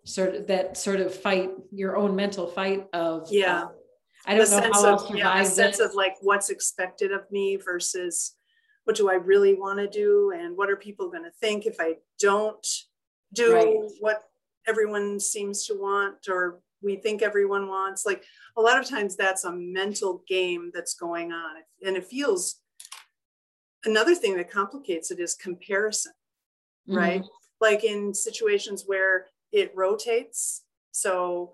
[0.04, 3.64] sort of that sort of fight, your own mental fight of yeah.
[3.64, 3.68] Uh,
[4.28, 5.18] I don't the know how I'll survive.
[5.18, 8.36] Yeah, a sense of like what's expected of me versus
[8.86, 11.78] what do I really want to do and what are people going to think if
[11.80, 12.66] I don't
[13.34, 13.76] do right.
[14.00, 14.24] what
[14.68, 18.24] everyone seems to want or we think everyone wants like
[18.58, 22.62] a lot of times that's a mental game that's going on and it feels
[23.86, 26.14] another thing that complicates it is comparison
[26.88, 26.98] mm-hmm.
[26.98, 27.24] right
[27.62, 31.54] like in situations where it rotates so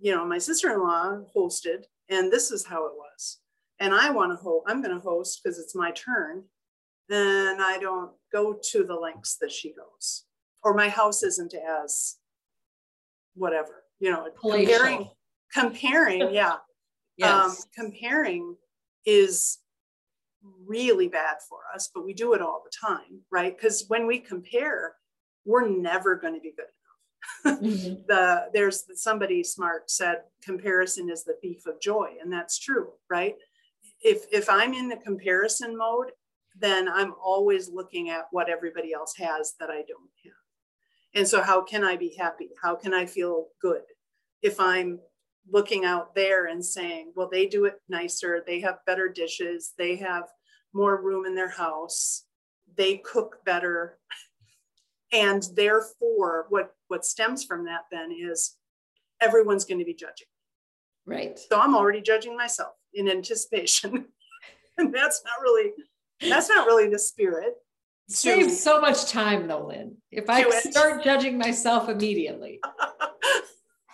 [0.00, 3.38] you know my sister-in-law hosted and this is how it was
[3.80, 6.44] and i want to host i'm going to host because it's my turn
[7.08, 10.24] then I don't go to the lengths that she goes.
[10.62, 12.16] Or my house isn't as
[13.34, 14.66] whatever, you know, Palatial.
[14.66, 15.10] comparing,
[15.52, 16.56] comparing, yeah.
[17.16, 17.30] yes.
[17.30, 18.56] Um, comparing
[19.04, 19.58] is
[20.66, 23.56] really bad for us, but we do it all the time, right?
[23.56, 24.94] Because when we compare,
[25.44, 26.66] we're never going to be good
[27.44, 27.62] enough.
[27.62, 27.94] mm-hmm.
[28.08, 33.34] the there's somebody smart said comparison is the thief of joy, and that's true, right?
[34.02, 36.10] If if I'm in the comparison mode
[36.58, 40.32] then I'm always looking at what everybody else has that I don't have.
[41.14, 42.50] And so, how can I be happy?
[42.62, 43.82] How can I feel good
[44.42, 45.00] if I'm
[45.50, 49.96] looking out there and saying, well, they do it nicer, they have better dishes, they
[49.96, 50.24] have
[50.72, 52.24] more room in their house,
[52.76, 53.98] they cook better.
[55.12, 58.56] And therefore, what, what stems from that then is
[59.20, 60.26] everyone's going to be judging.
[61.06, 61.38] Right.
[61.38, 64.06] So I'm already judging myself in anticipation.
[64.78, 65.72] and that's not really
[66.28, 67.54] that's not really the spirit.
[68.08, 69.96] Saves so much time though, Lynn.
[70.10, 72.60] If I start judging myself immediately.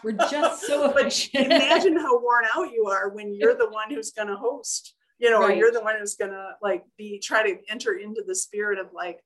[0.03, 1.47] We're just so efficient.
[1.47, 5.31] imagine how worn out you are when you're the one who's going to host, you
[5.31, 5.51] know, right.
[5.51, 8.79] or you're the one who's going to like be try to enter into the spirit
[8.79, 9.21] of like,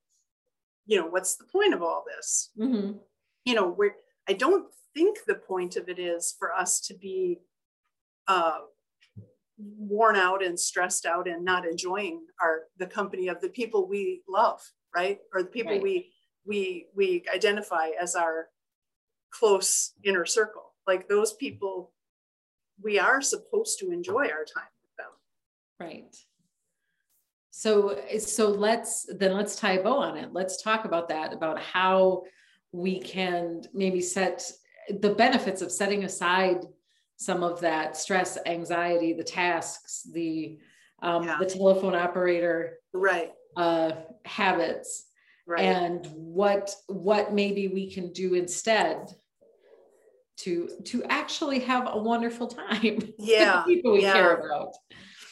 [0.86, 2.50] you know, what's the point of all this?
[2.58, 2.98] Mm-hmm.
[3.44, 3.94] You know, we're,
[4.28, 7.38] I don't think the point of it is for us to be
[8.26, 8.58] uh,
[9.58, 14.22] worn out and stressed out and not enjoying our the company of the people we
[14.28, 14.60] love
[14.94, 15.18] right?
[15.34, 15.82] Or the people right.
[15.82, 16.12] we
[16.46, 18.48] we we identify as our
[19.30, 20.74] close inner circle.
[20.86, 21.92] Like those people
[22.82, 25.10] we are supposed to enjoy our time with them.
[25.80, 26.16] Right.
[27.50, 30.32] So so let's then let's tie a bow on it.
[30.32, 32.22] Let's talk about that about how
[32.72, 34.50] we can maybe set
[35.00, 36.64] the benefits of setting aside
[37.16, 40.58] some of that stress, anxiety, the tasks, the
[41.02, 41.36] um, yeah.
[41.38, 43.92] the telephone operator right uh,
[44.24, 45.06] habits,
[45.46, 45.60] right.
[45.60, 49.14] and what what maybe we can do instead
[50.36, 52.98] to to actually have a wonderful time.
[53.18, 54.12] Yeah, people we yeah.
[54.12, 54.74] care about.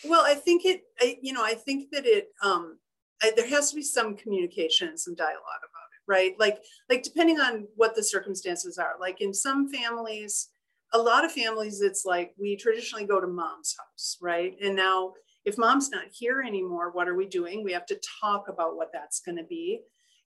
[0.04, 0.82] Well, I think it.
[1.00, 2.28] I, you know, I think that it.
[2.42, 2.78] Um,
[3.22, 6.34] I, there has to be some communication and some dialogue about it, right?
[6.40, 6.58] Like,
[6.90, 8.94] like depending on what the circumstances are.
[9.00, 10.48] Like in some families,
[10.92, 14.56] a lot of families, it's like we traditionally go to mom's house, right?
[14.62, 17.64] And now, if mom's not here anymore, what are we doing?
[17.64, 19.82] We have to talk about what that's going to be.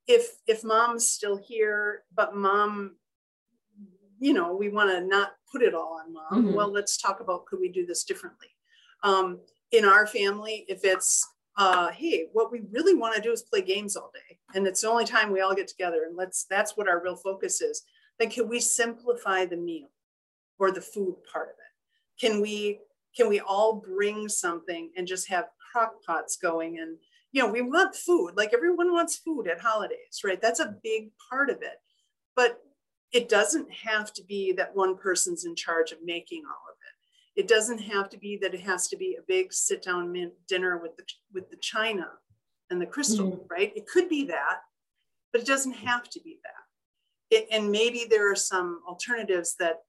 [0.06, 2.96] if if mom's still here, but mom,
[4.18, 6.44] you know, we want to not put it all on mom.
[6.46, 6.56] Mm-hmm.
[6.56, 8.48] Well, let's talk about could we do this differently?
[9.02, 9.40] Um,
[9.72, 11.26] in our family, if it's
[11.58, 14.82] uh, hey, what we really want to do is play games all day, and it's
[14.82, 17.82] the only time we all get together, and let's that's what our real focus is.
[18.18, 19.88] Then can we simplify the meal
[20.58, 22.20] or the food part of it?
[22.20, 22.80] Can we
[23.16, 26.98] can we all bring something and just have crock pots going and
[27.32, 30.40] you know we want food like everyone wants food at holidays right?
[30.40, 31.80] That's a big part of it.
[32.34, 32.60] But
[33.12, 37.40] it doesn't have to be that one person's in charge of making all of it.
[37.40, 40.14] It doesn't have to be that it has to be a big sit down
[40.48, 42.08] dinner with the with the china
[42.70, 43.46] and the crystal mm-hmm.
[43.48, 43.72] right?
[43.76, 44.60] It could be that
[45.36, 47.36] but it doesn't have to be that.
[47.36, 49.80] It, and maybe there are some alternatives that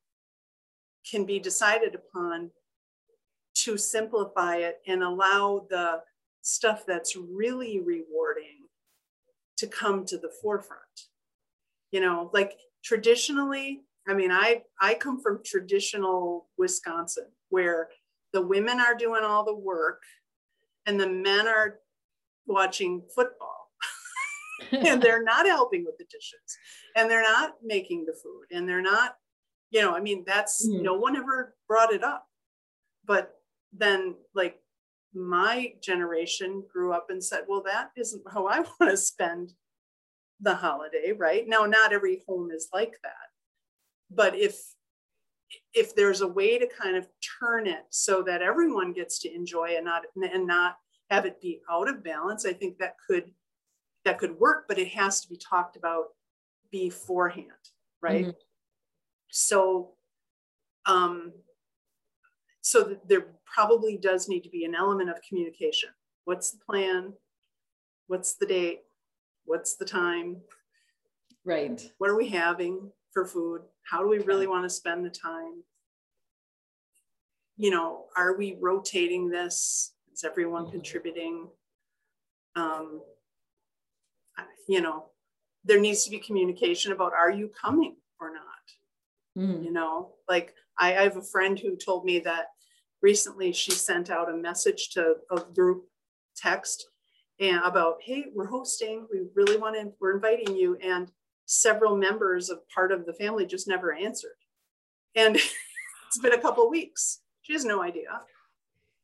[1.10, 2.52] can be decided upon
[3.56, 6.02] to simplify it and allow the
[6.42, 8.68] stuff that's really rewarding
[9.58, 10.82] to come to the forefront.
[11.92, 17.90] You know, like traditionally, I mean, I I come from traditional Wisconsin where
[18.34, 20.02] the women are doing all the work
[20.86, 21.80] and the men are
[22.46, 23.72] watching football.
[24.72, 26.58] and they're not helping with the dishes
[26.96, 29.16] and they're not making the food and they're not
[29.72, 30.82] you know i mean that's mm.
[30.82, 32.28] no one ever brought it up
[33.06, 33.34] but
[33.74, 34.60] then like
[35.18, 39.54] my generation grew up and said, well, that isn't how I want to spend
[40.40, 41.48] the holiday, right?
[41.48, 43.12] Now, not every home is like that.
[44.12, 44.60] But if
[45.74, 47.08] if there's a way to kind of
[47.40, 50.76] turn it so that everyone gets to enjoy and not and not
[51.10, 53.32] have it be out of balance, I think that could
[54.06, 56.08] that could work, but it has to be talked about
[56.72, 57.52] beforehand,
[58.02, 58.26] right?
[58.26, 58.40] Mm-hmm.
[59.30, 59.94] So
[60.86, 61.34] um
[62.62, 65.90] so there probably does need to be an element of communication.
[66.26, 67.14] What's the plan?
[68.08, 68.82] What's the date?
[69.46, 70.42] What's the time?
[71.46, 71.82] Right.
[71.98, 73.62] What are we having for food?
[73.90, 75.64] How do we really want to spend the time?
[77.56, 79.94] You know, are we rotating this?
[80.14, 80.72] Is everyone mm-hmm.
[80.74, 81.48] contributing?
[82.58, 83.02] Um,
[84.68, 85.06] you know,
[85.64, 88.57] there needs to be communication about are you coming or not?
[89.38, 89.64] Mm.
[89.64, 92.48] You know, like I, I have a friend who told me that
[93.02, 95.86] recently she sent out a message to a group
[96.36, 96.88] text
[97.40, 100.76] and about, hey, we're hosting, we really want to, we're inviting you.
[100.84, 101.12] And
[101.46, 104.36] several members of part of the family just never answered.
[105.16, 105.36] And
[106.08, 107.20] it's been a couple weeks.
[107.42, 108.22] She has no idea.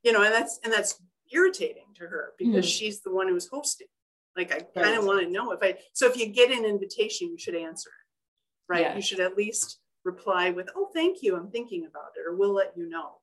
[0.04, 2.78] You know, and that's and that's irritating to her because mm.
[2.78, 3.88] she's the one who's hosting.
[4.36, 7.30] Like I kind of want to know if I so if you get an invitation,
[7.30, 8.74] you should answer it.
[8.74, 8.82] Right.
[8.82, 8.96] Yeah.
[8.96, 11.36] You should at least reply with, oh, thank you.
[11.36, 13.16] I'm thinking about it, or we'll let you know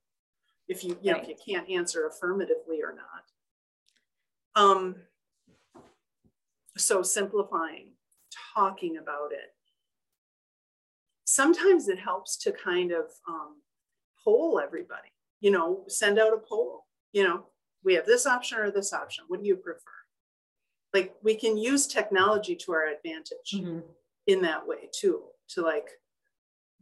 [0.68, 4.62] if you, you know, if you can't answer affirmatively or not.
[4.62, 4.96] Um,
[6.76, 7.88] so simplifying,
[8.54, 9.54] talking about it.
[11.24, 13.56] Sometimes it helps to kind of um,
[14.24, 17.44] poll everybody, you know, send out a poll, you know,
[17.84, 19.24] we have this option or this option.
[19.28, 19.80] What do you prefer?
[20.92, 23.80] Like we can use technology to our advantage mm-hmm.
[24.26, 25.88] in that way too, to like,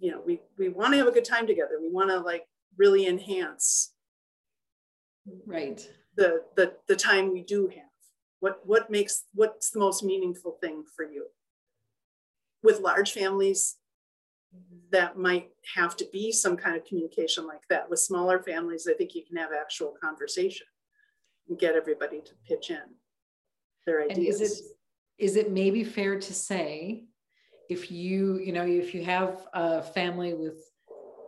[0.00, 1.78] you know, we, we want to have a good time together.
[1.80, 2.44] We want to like
[2.76, 3.92] really enhance
[5.46, 5.86] right.
[6.16, 7.84] the the the time we do have.
[8.40, 11.26] What what makes what's the most meaningful thing for you?
[12.62, 13.76] With large families
[14.90, 17.90] that might have to be some kind of communication like that.
[17.90, 20.66] With smaller families i think you can have actual conversation
[21.48, 22.82] and get everybody to pitch in
[23.86, 24.64] their ideas and is it
[25.18, 27.04] is it maybe fair to say
[27.68, 30.70] if you you know if you have a family with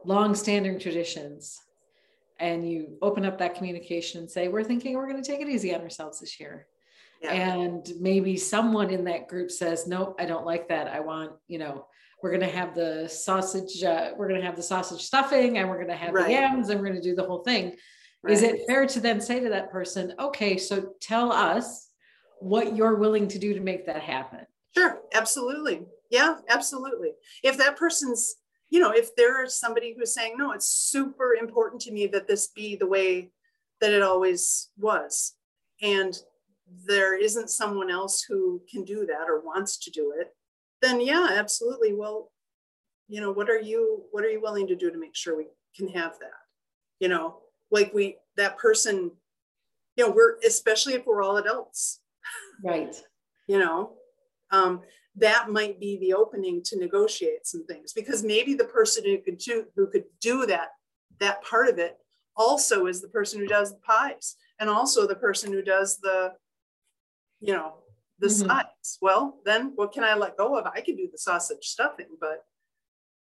[0.05, 1.61] long-standing traditions
[2.39, 5.49] and you open up that communication and say we're thinking we're going to take it
[5.49, 6.67] easy on ourselves this year
[7.23, 7.33] yeah.
[7.33, 11.59] and maybe someone in that group says nope i don't like that i want you
[11.59, 11.87] know
[12.23, 15.69] we're going to have the sausage uh, we're going to have the sausage stuffing and
[15.69, 16.27] we're going to have right.
[16.27, 17.77] the yams and we're going to do the whole thing
[18.23, 18.33] right.
[18.33, 21.89] is it fair to then say to that person okay so tell us
[22.41, 24.41] what you're willing to do to make that happen
[24.75, 28.37] sure absolutely yeah absolutely if that person's
[28.71, 32.47] you know, if there's somebody who's saying, no, it's super important to me that this
[32.47, 33.31] be the way
[33.81, 35.35] that it always was,
[35.83, 36.17] and
[36.87, 40.29] there isn't someone else who can do that or wants to do it,
[40.81, 41.93] then yeah, absolutely.
[41.93, 42.31] Well,
[43.09, 45.49] you know, what are you what are you willing to do to make sure we
[45.77, 46.31] can have that?
[47.01, 47.39] You know,
[47.73, 49.11] like we that person,
[49.97, 52.01] you know, we're especially if we're all adults.
[52.63, 52.95] Right.
[53.49, 53.95] you know,
[54.51, 54.83] um,
[55.17, 59.39] that might be the opening to negotiate some things because maybe the person who could
[59.39, 60.69] do who could do that
[61.19, 61.99] that part of it
[62.37, 66.33] also is the person who does the pies and also the person who does the
[67.41, 67.75] you know
[68.21, 68.49] the mm-hmm.
[68.49, 68.99] sides.
[69.01, 70.67] Well, then what can I let go of?
[70.67, 72.45] I can do the sausage stuffing, but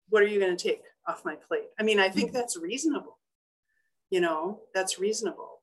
[0.09, 1.69] what are you going to take off my plate?
[1.79, 2.37] I mean, I think mm-hmm.
[2.37, 3.19] that's reasonable.
[4.09, 5.61] You know, that's reasonable.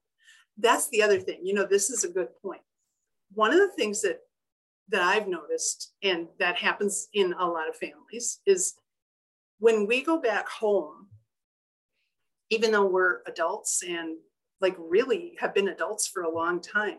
[0.56, 1.40] That's the other thing.
[1.42, 2.62] You know, this is a good point.
[3.34, 4.20] One of the things that
[4.90, 8.74] that I've noticed, and that happens in a lot of families, is
[9.58, 11.08] when we go back home,
[12.50, 14.16] even though we're adults and
[14.60, 16.98] like really have been adults for a long time,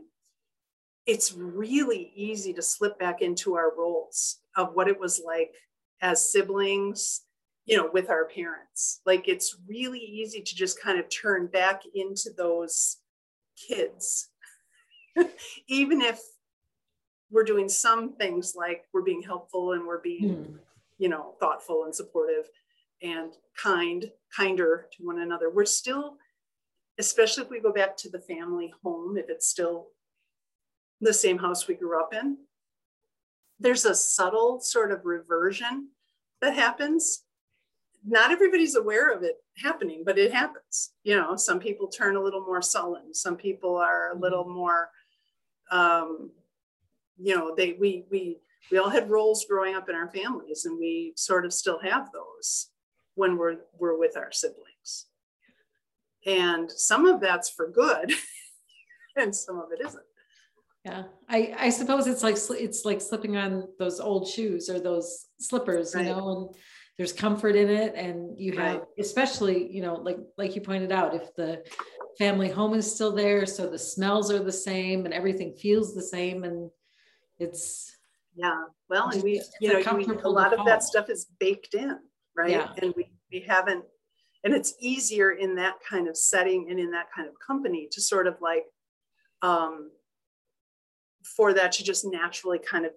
[1.06, 5.56] it's really easy to slip back into our roles of what it was like
[6.02, 7.22] as siblings,
[7.66, 9.02] you know, with our parents.
[9.06, 12.98] Like it's really easy to just kind of turn back into those
[13.68, 14.30] kids,
[15.68, 16.20] even if
[17.32, 20.58] we're doing some things like we're being helpful and we're being, mm.
[20.98, 22.50] you know, thoughtful and supportive
[23.02, 25.50] and kind, kinder to one another.
[25.50, 26.18] We're still,
[26.98, 29.88] especially if we go back to the family home, if it's still
[31.02, 32.38] the same house we grew up in,
[33.60, 35.90] there's a subtle sort of reversion
[36.42, 37.24] that happens.
[38.06, 40.92] Not everybody's aware of it happening, but it happens.
[41.04, 43.14] You know, some people turn a little more sullen.
[43.14, 44.54] Some people are a little mm-hmm.
[44.54, 44.90] more,
[45.72, 46.32] um,
[47.22, 48.38] you know, they we we
[48.72, 52.12] we all had roles growing up in our families, and we sort of still have
[52.12, 52.70] those
[53.16, 55.08] when we're we're with our siblings.
[56.26, 58.14] And some of that's for good,
[59.16, 60.04] and some of it isn't.
[60.86, 65.28] Yeah, I I suppose it's like it's like slipping on those old shoes or those
[65.40, 66.06] slippers, right.
[66.06, 66.56] you know, and
[66.98, 68.84] there's comfort in it, and you have, right.
[68.98, 71.64] especially, you know, like like you pointed out, if the
[72.18, 76.02] family home is still there, so the smells are the same and everything feels the
[76.02, 76.70] same, and
[77.40, 77.96] it's
[78.36, 78.64] yeah.
[78.90, 81.98] Well, and we, you know, we, a lot of that stuff is baked in,
[82.36, 82.52] right?
[82.52, 82.70] Yeah.
[82.82, 83.84] And we we haven't,
[84.44, 88.02] and it's easier in that kind of setting and in that kind of company to
[88.02, 88.66] sort of like
[89.42, 89.90] um
[91.24, 92.92] for that to just naturally kind of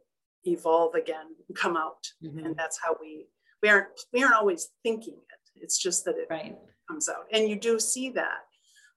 [0.44, 2.44] evolve again and come out mm-hmm.
[2.44, 3.26] and that's how we
[3.62, 6.56] we aren't we aren't always thinking it it's just that it right.
[6.88, 8.40] comes out and you do see that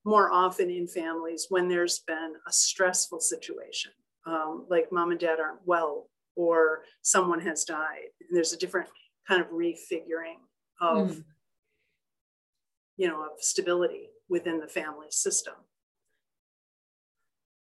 [0.03, 3.91] more often in families when there's been a stressful situation
[4.25, 8.89] um, like mom and dad aren't well or someone has died and there's a different
[9.27, 10.39] kind of refiguring
[10.81, 11.23] of mm.
[12.97, 15.53] you know of stability within the family system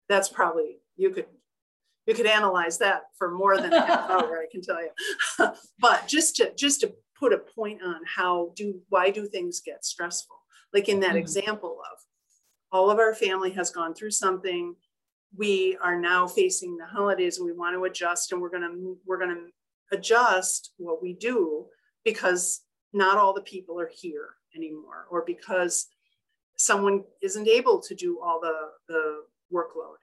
[0.09, 1.26] that's probably you could
[2.07, 5.53] you could analyze that for more than half hour, I can tell you.
[5.78, 9.84] but just to just to put a point on how do why do things get
[9.84, 10.36] stressful?
[10.74, 11.18] Like in that mm-hmm.
[11.18, 11.98] example of
[12.72, 14.74] all of our family has gone through something.
[15.37, 18.72] We are now facing the holidays and we want to adjust and we're gonna
[19.07, 19.47] we're gonna
[19.93, 21.66] adjust what we do
[22.05, 22.62] because
[22.93, 25.87] not all the people are here anymore or because
[26.57, 28.55] someone isn't able to do all the,
[28.89, 29.22] the
[29.53, 29.97] workload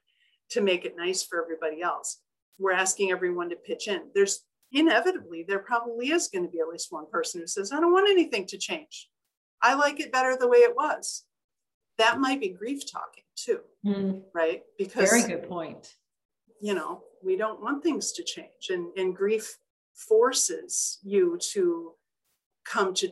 [0.49, 2.19] to make it nice for everybody else.
[2.57, 4.03] We're asking everyone to pitch in.
[4.15, 7.79] There's inevitably, there probably is going to be at least one person who says, I
[7.79, 9.09] don't want anything to change.
[9.61, 11.25] I like it better the way it was.
[11.97, 14.21] That might be grief talking too, mm.
[14.33, 14.63] right?
[14.77, 15.95] Because very good point.
[16.61, 18.69] You know, we don't want things to change.
[18.69, 19.57] And, and grief
[19.93, 21.93] forces you to
[22.65, 23.09] come to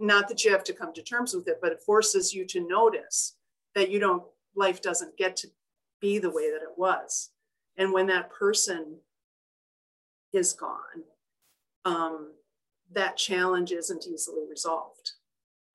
[0.00, 2.66] not that you have to come to terms with it, but it forces you to
[2.66, 3.36] notice
[3.74, 4.22] that you don't
[4.54, 5.48] life doesn't get to
[6.00, 7.30] be the way that it was.
[7.76, 8.98] And when that person
[10.32, 11.04] is gone,
[11.84, 12.32] um,
[12.92, 15.12] that challenge isn't easily resolved.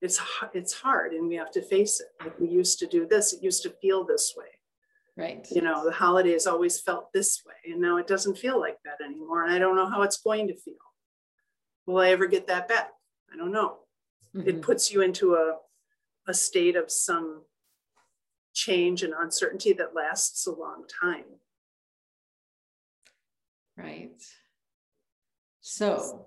[0.00, 0.20] It's
[0.54, 2.06] it's hard, and we have to face it.
[2.22, 4.46] Like we used to do this; it used to feel this way.
[5.16, 5.46] Right.
[5.50, 9.04] You know, the holidays always felt this way, and now it doesn't feel like that
[9.04, 9.44] anymore.
[9.44, 10.74] And I don't know how it's going to feel.
[11.86, 12.90] Will I ever get that back?
[13.32, 13.78] I don't know.
[14.36, 14.48] Mm-hmm.
[14.48, 15.56] It puts you into a
[16.28, 17.42] a state of some
[18.54, 21.24] change and uncertainty that lasts a long time.
[23.76, 24.22] Right.
[25.60, 26.26] So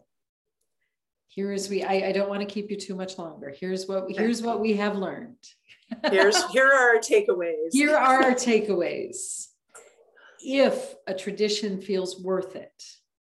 [1.31, 3.55] here is we I, I don't want to keep you too much longer.
[3.57, 5.37] Here's what here's what we have learned.
[6.09, 7.69] Here's here are our takeaways.
[7.71, 9.47] Here are our takeaways.
[10.43, 12.83] If a tradition feels worth it,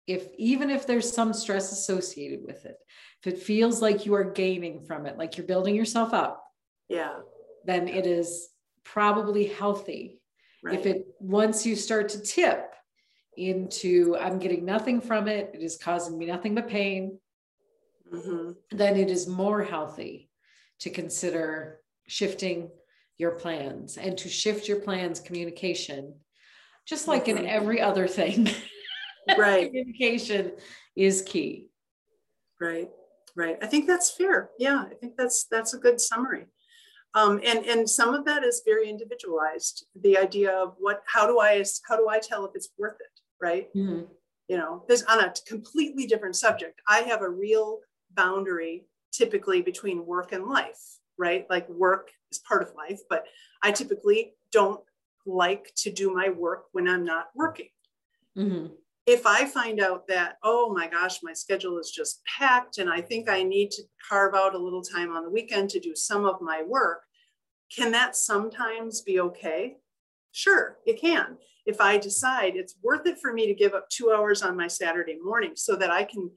[0.07, 2.77] if even if there's some stress associated with it,
[3.21, 6.41] if it feels like you are gaining from it, like you're building yourself up,
[6.87, 7.17] yeah,
[7.65, 8.47] then it is
[8.85, 10.21] probably healthy.
[10.63, 10.79] Right.
[10.79, 12.73] If it once you start to tip
[13.35, 17.19] into I'm getting nothing from it, it is causing me nothing but pain,
[18.13, 18.51] mm-hmm.
[18.71, 20.29] then it is more healthy
[20.79, 22.69] to consider shifting
[23.17, 26.13] your plans and to shift your plans communication
[26.87, 28.47] just like in every other thing
[29.37, 30.53] right communication
[30.95, 31.67] is key
[32.59, 32.89] right
[33.35, 36.47] right i think that's fair yeah i think that's that's a good summary
[37.15, 39.85] Um, and and some of that is very individualized.
[40.01, 43.19] The idea of what, how do I, how do I tell if it's worth it,
[43.41, 43.67] right?
[43.75, 44.03] Mm-hmm.
[44.47, 46.81] You know, this on a completely different subject.
[46.87, 47.79] I have a real
[48.19, 50.81] boundary typically between work and life,
[51.17, 51.45] right?
[51.49, 53.23] Like work is part of life, but
[53.63, 54.81] I typically don't
[55.25, 57.69] like to do my work when I'm not working.
[58.37, 58.67] Mm-hmm.
[59.05, 63.01] If I find out that, oh my gosh, my schedule is just packed and I
[63.01, 66.25] think I need to carve out a little time on the weekend to do some
[66.25, 67.01] of my work,
[67.75, 69.77] can that sometimes be okay?
[70.31, 71.37] Sure, it can.
[71.65, 74.67] If I decide it's worth it for me to give up two hours on my
[74.67, 76.29] Saturday morning so that I can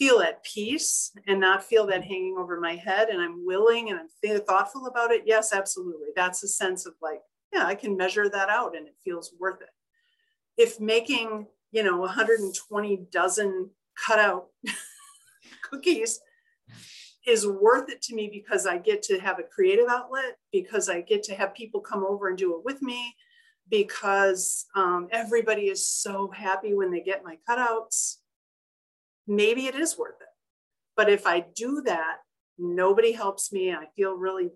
[0.00, 4.00] feel at peace and not feel that hanging over my head and I'm willing and
[4.00, 6.08] I'm thoughtful about it, yes, absolutely.
[6.16, 7.20] That's a sense of like,
[7.52, 9.68] yeah, I can measure that out and it feels worth it.
[10.56, 13.68] If making, you know, 120 dozen
[14.06, 14.46] cutout
[15.70, 16.18] cookies
[17.26, 21.02] is worth it to me because I get to have a creative outlet, because I
[21.02, 23.14] get to have people come over and do it with me,
[23.68, 28.19] because um, everybody is so happy when they get my cutouts.
[29.30, 30.28] Maybe it is worth it.
[30.96, 32.18] But if I do that,
[32.58, 33.72] nobody helps me.
[33.72, 34.50] I feel really,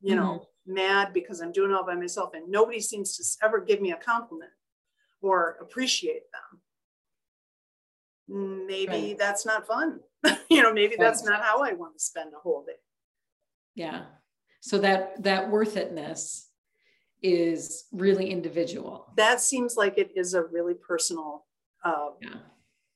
[0.00, 3.46] you know, mm-hmm mad because I'm doing it all by myself and nobody seems to
[3.46, 4.50] ever give me a compliment
[5.22, 6.60] or appreciate them.
[8.66, 9.18] Maybe right.
[9.18, 10.00] that's not fun.
[10.50, 11.04] you know, maybe right.
[11.06, 12.72] that's not how I want to spend a whole day.
[13.74, 14.02] Yeah.
[14.60, 16.46] So that that worth itness
[17.22, 19.12] is really individual.
[19.16, 21.46] That seems like it is a really personal
[21.84, 22.38] uh, yeah.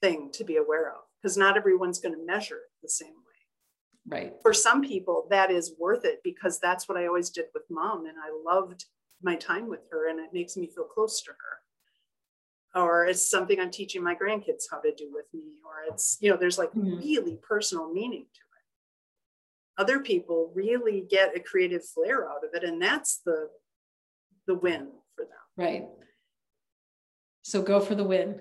[0.01, 4.19] Thing to be aware of because not everyone's going to measure it the same way.
[4.19, 4.35] Right.
[4.43, 8.07] For some people, that is worth it because that's what I always did with mom.
[8.07, 8.87] And I loved
[9.23, 12.83] my time with her and it makes me feel close to her.
[12.83, 15.55] Or it's something I'm teaching my grandkids how to do with me.
[15.65, 16.99] Or it's, you know, there's like mm-hmm.
[16.99, 19.83] really personal meaning to it.
[19.83, 22.65] Other people really get a creative flair out of it.
[22.65, 23.51] And that's the
[24.47, 25.33] the win for them.
[25.57, 25.89] Right.
[27.43, 28.41] So go for the win.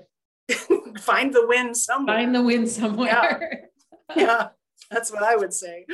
[1.00, 2.18] Find the win somewhere.
[2.18, 3.70] Find the win somewhere.
[4.16, 4.16] Yeah.
[4.16, 4.48] yeah.
[4.92, 5.86] That's what I would say.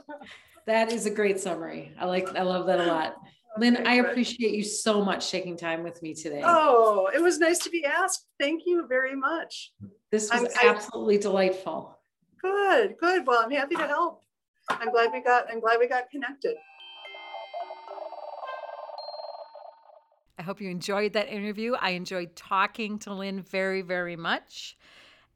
[0.66, 1.92] that is a great summary.
[1.98, 3.16] I like, I love that a lot.
[3.58, 6.40] Lynn, I appreciate you so much taking time with me today.
[6.44, 8.26] Oh, it was nice to be asked.
[8.38, 9.72] Thank you very much.
[10.12, 11.98] This was I'm, absolutely I, delightful.
[12.40, 13.26] Good, good.
[13.26, 14.22] Well, I'm happy to help.
[14.68, 16.54] I'm glad we got, I'm glad we got connected.
[20.40, 21.74] I hope you enjoyed that interview.
[21.78, 24.74] I enjoyed talking to Lynn very, very much.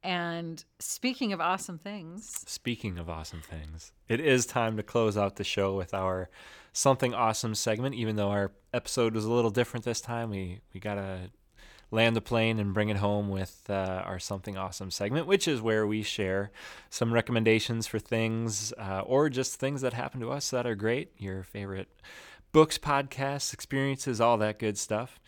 [0.03, 5.35] And speaking of awesome things, speaking of awesome things, it is time to close out
[5.35, 6.27] the show with our
[6.73, 7.93] something awesome segment.
[7.93, 11.29] Even though our episode was a little different this time, we we gotta
[11.91, 15.61] land the plane and bring it home with uh, our something awesome segment, which is
[15.61, 16.49] where we share
[16.89, 21.11] some recommendations for things uh, or just things that happen to us that are great.
[21.19, 21.89] Your favorite
[22.55, 25.19] books, podcasts, experiences, all that good stuff.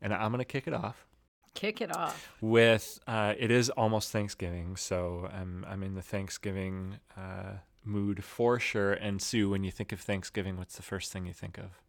[0.00, 1.06] And I'm gonna kick it off
[1.54, 6.98] kick it off with uh, it is almost Thanksgiving, so I'm I'm in the Thanksgiving
[7.16, 8.92] uh, mood for sure.
[8.92, 11.80] And Sue, when you think of Thanksgiving, what's the first thing you think of?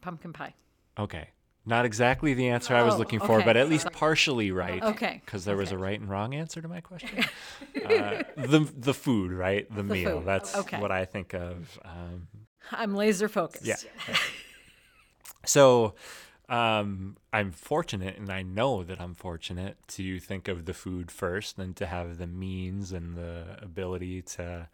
[0.00, 0.54] Pumpkin pie.
[0.98, 1.28] Okay.
[1.66, 3.44] Not exactly the answer I was oh, looking for, okay.
[3.44, 4.82] but at least partially right.
[4.82, 5.20] Okay.
[5.24, 5.60] Because there okay.
[5.60, 7.24] was a right and wrong answer to my question.
[7.84, 9.68] uh, the the food, right?
[9.68, 10.18] The, the meal.
[10.18, 10.26] Food.
[10.26, 10.80] That's okay.
[10.80, 11.78] what I think of.
[11.84, 12.28] Um,
[12.72, 13.64] I'm laser focused.
[13.64, 13.76] Yeah.
[15.44, 15.94] so
[16.48, 21.58] um, I'm fortunate, and I know that I'm fortunate to think of the food first,
[21.58, 24.68] and to have the means and the ability to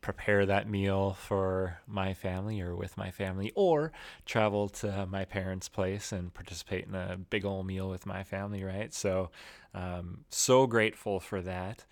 [0.00, 3.92] prepare that meal for my family or with my family, or
[4.26, 8.64] travel to my parents' place and participate in a big old meal with my family,
[8.64, 8.92] right?
[8.92, 9.30] So,
[9.74, 11.84] um, so grateful for that.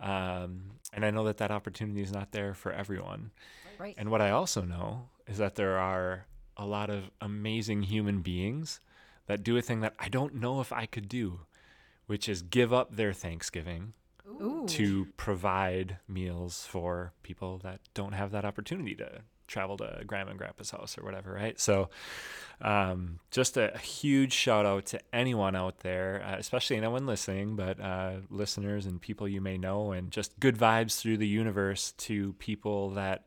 [0.00, 3.30] Um, and I know that that opportunity is not there for everyone.
[3.78, 3.94] Right.
[3.96, 6.26] And what I also know is that there are
[6.56, 8.80] a lot of amazing human beings
[9.26, 11.40] that do a thing that I don't know if I could do,
[12.06, 13.92] which is give up their Thanksgiving
[14.28, 14.66] Ooh.
[14.68, 20.38] to provide meals for people that don't have that opportunity to travel to grandma and
[20.38, 21.58] grandpa's house or whatever, right?
[21.60, 21.90] So,
[22.60, 27.78] um, just a, huge shout out to anyone out there, uh, especially anyone listening, but
[27.80, 32.32] uh, listeners and people you may know, and just good vibes through the universe to
[32.34, 33.24] people that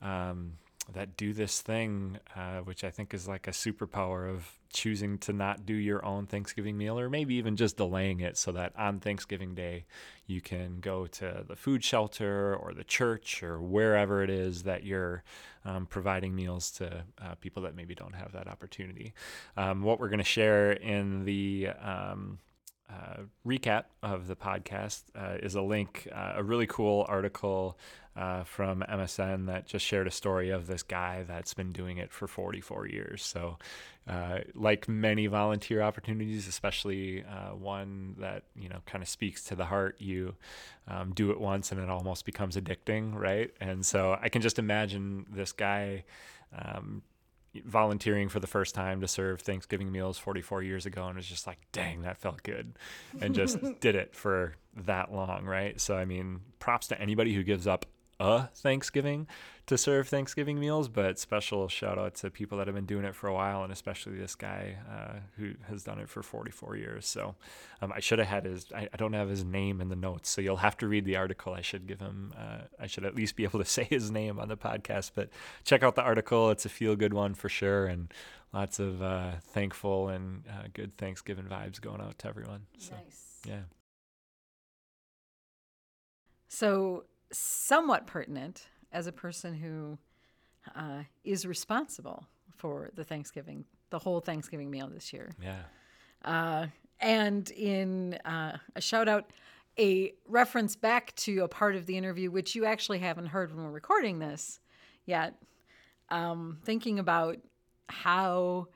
[0.00, 0.54] um,
[0.92, 5.32] that do this thing, uh, which I think is like a superpower of choosing to
[5.32, 9.00] not do your own Thanksgiving meal, or maybe even just delaying it so that on
[9.00, 9.84] Thanksgiving Day
[10.26, 14.84] you can go to the food shelter or the church or wherever it is that
[14.84, 15.22] you're
[15.64, 19.12] um, providing meals to uh, people that maybe don't have that opportunity.
[19.56, 22.38] Um, what we're going to share in the um,
[22.90, 27.78] uh, recap of the podcast uh, is a link, uh, a really cool article
[28.18, 32.10] uh, from MSN that just shared a story of this guy that's been doing it
[32.10, 33.22] for 44 years.
[33.22, 33.58] So,
[34.08, 39.54] uh, like many volunteer opportunities, especially uh, one that you know kind of speaks to
[39.54, 40.34] the heart, you
[40.88, 43.52] um, do it once and it almost becomes addicting, right?
[43.60, 46.04] And so I can just imagine this guy.
[46.52, 47.02] Um,
[47.64, 51.46] volunteering for the first time to serve Thanksgiving meals 44 years ago and was just
[51.46, 52.74] like, dang, that felt good.
[53.20, 55.80] And just did it for that long, right?
[55.80, 57.86] So, I mean, props to anybody who gives up
[58.20, 59.26] a Thanksgiving
[59.66, 63.14] to serve Thanksgiving meals, but special shout out to people that have been doing it
[63.14, 67.06] for a while, and especially this guy uh, who has done it for 44 years.
[67.06, 67.36] So
[67.82, 70.30] um, I should have had his, I, I, don't have his name in the notes,
[70.30, 71.52] so you'll have to read the article.
[71.52, 74.40] I should give him, uh, I should at least be able to say his name
[74.40, 75.28] on the podcast, but
[75.64, 76.50] check out the article.
[76.50, 78.12] It's a feel good one for sure, and
[78.54, 82.62] lots of uh, thankful and uh, good Thanksgiving vibes going out to everyone.
[82.78, 83.40] So, nice.
[83.46, 83.60] Yeah.
[86.48, 89.98] So somewhat pertinent as a person who
[90.74, 92.26] uh, is responsible
[92.56, 95.30] for the Thanksgiving, the whole Thanksgiving meal this year.
[95.42, 95.62] Yeah.
[96.24, 96.66] Uh,
[97.00, 99.30] and in uh, a shout out,
[99.78, 103.64] a reference back to a part of the interview, which you actually haven't heard when
[103.64, 104.60] we're recording this
[105.06, 105.34] yet,
[106.08, 107.38] um, thinking about
[107.88, 108.66] how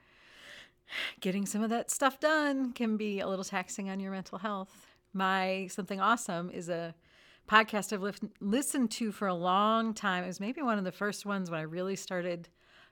[1.20, 4.86] getting some of that stuff done can be a little taxing on your mental health.
[5.12, 6.94] My Something Awesome is a
[7.48, 10.24] podcast I've li- listened to for a long time.
[10.24, 12.48] It was maybe one of the first ones when I really started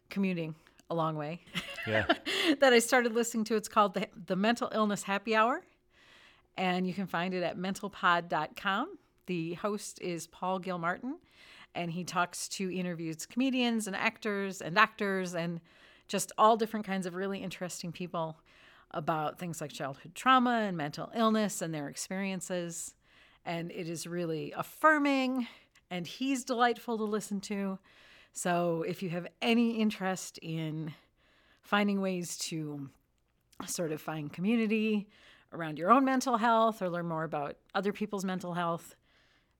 [0.08, 0.54] commuting
[0.90, 1.40] a long way.
[1.86, 2.06] Yeah.
[2.60, 3.56] that I started listening to.
[3.56, 5.62] It's called the, the Mental Illness Happy Hour.
[6.56, 8.98] And you can find it at mentalpod.com.
[9.26, 11.18] The host is Paul Gilmartin,
[11.74, 15.60] and he talks to interviews comedians and actors and doctors and
[16.08, 18.40] just all different kinds of really interesting people
[18.90, 22.94] about things like childhood trauma and mental illness and their experiences
[23.44, 25.46] and it is really affirming
[25.90, 27.78] and he's delightful to listen to.
[28.32, 30.94] So if you have any interest in
[31.62, 32.88] finding ways to
[33.66, 35.08] sort of find community
[35.52, 38.94] around your own mental health or learn more about other people's mental health,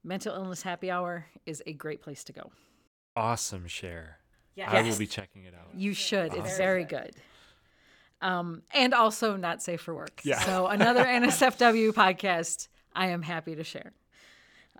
[0.03, 2.51] Mental Illness Happy Hour is a great place to go.
[3.16, 4.18] Awesome share.
[4.55, 4.70] Yes.
[4.72, 5.74] I will be checking it out.
[5.74, 6.31] You should.
[6.31, 6.45] Awesome.
[6.45, 7.12] It's very good.
[8.22, 10.20] Um, and also not safe for work.
[10.22, 10.41] Yeah.
[10.41, 13.93] So another NSFW podcast I am happy to share.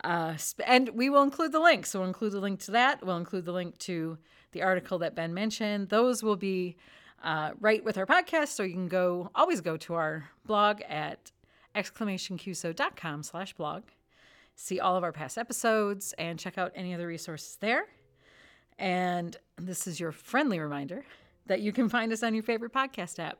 [0.03, 0.35] Uh,
[0.67, 1.87] and we will include the link.
[1.87, 3.05] So we'll include the link to that.
[3.05, 4.19] We'll include the link to
[4.53, 5.89] the article that Ben mentioned.
[5.89, 6.77] Those will be
[7.23, 8.49] uh, right with our podcast.
[8.49, 11.33] So you can go, always go to our blog at
[11.75, 13.83] exclamationqso.com slash blog.
[14.57, 17.87] See all of our past episodes and check out any other resources there.
[18.79, 21.05] And this is your friendly reminder
[21.47, 23.39] that you can find us on your favorite podcast app.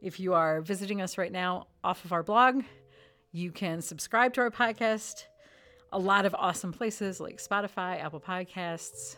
[0.00, 2.62] If you are visiting us right now off of our blog,
[3.32, 5.24] you can subscribe to our podcast.
[5.92, 9.16] A lot of awesome places like Spotify, Apple Podcasts.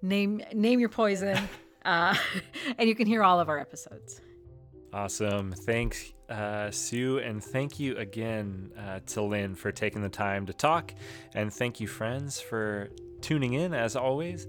[0.00, 1.38] Name name your poison,
[1.84, 2.14] uh,
[2.78, 4.20] and you can hear all of our episodes.
[4.92, 5.52] Awesome.
[5.52, 7.18] Thanks, uh, Sue.
[7.18, 10.94] And thank you again uh, to Lynn for taking the time to talk.
[11.34, 12.88] And thank you, friends, for
[13.20, 14.46] tuning in as always.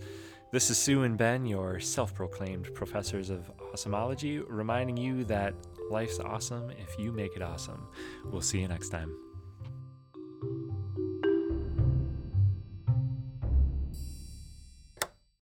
[0.51, 5.53] This is Sue and Ben, your self proclaimed professors of awesomeology, reminding you that
[5.89, 7.87] Life's awesome if you make it awesome.
[8.25, 9.28] We'll see you next time.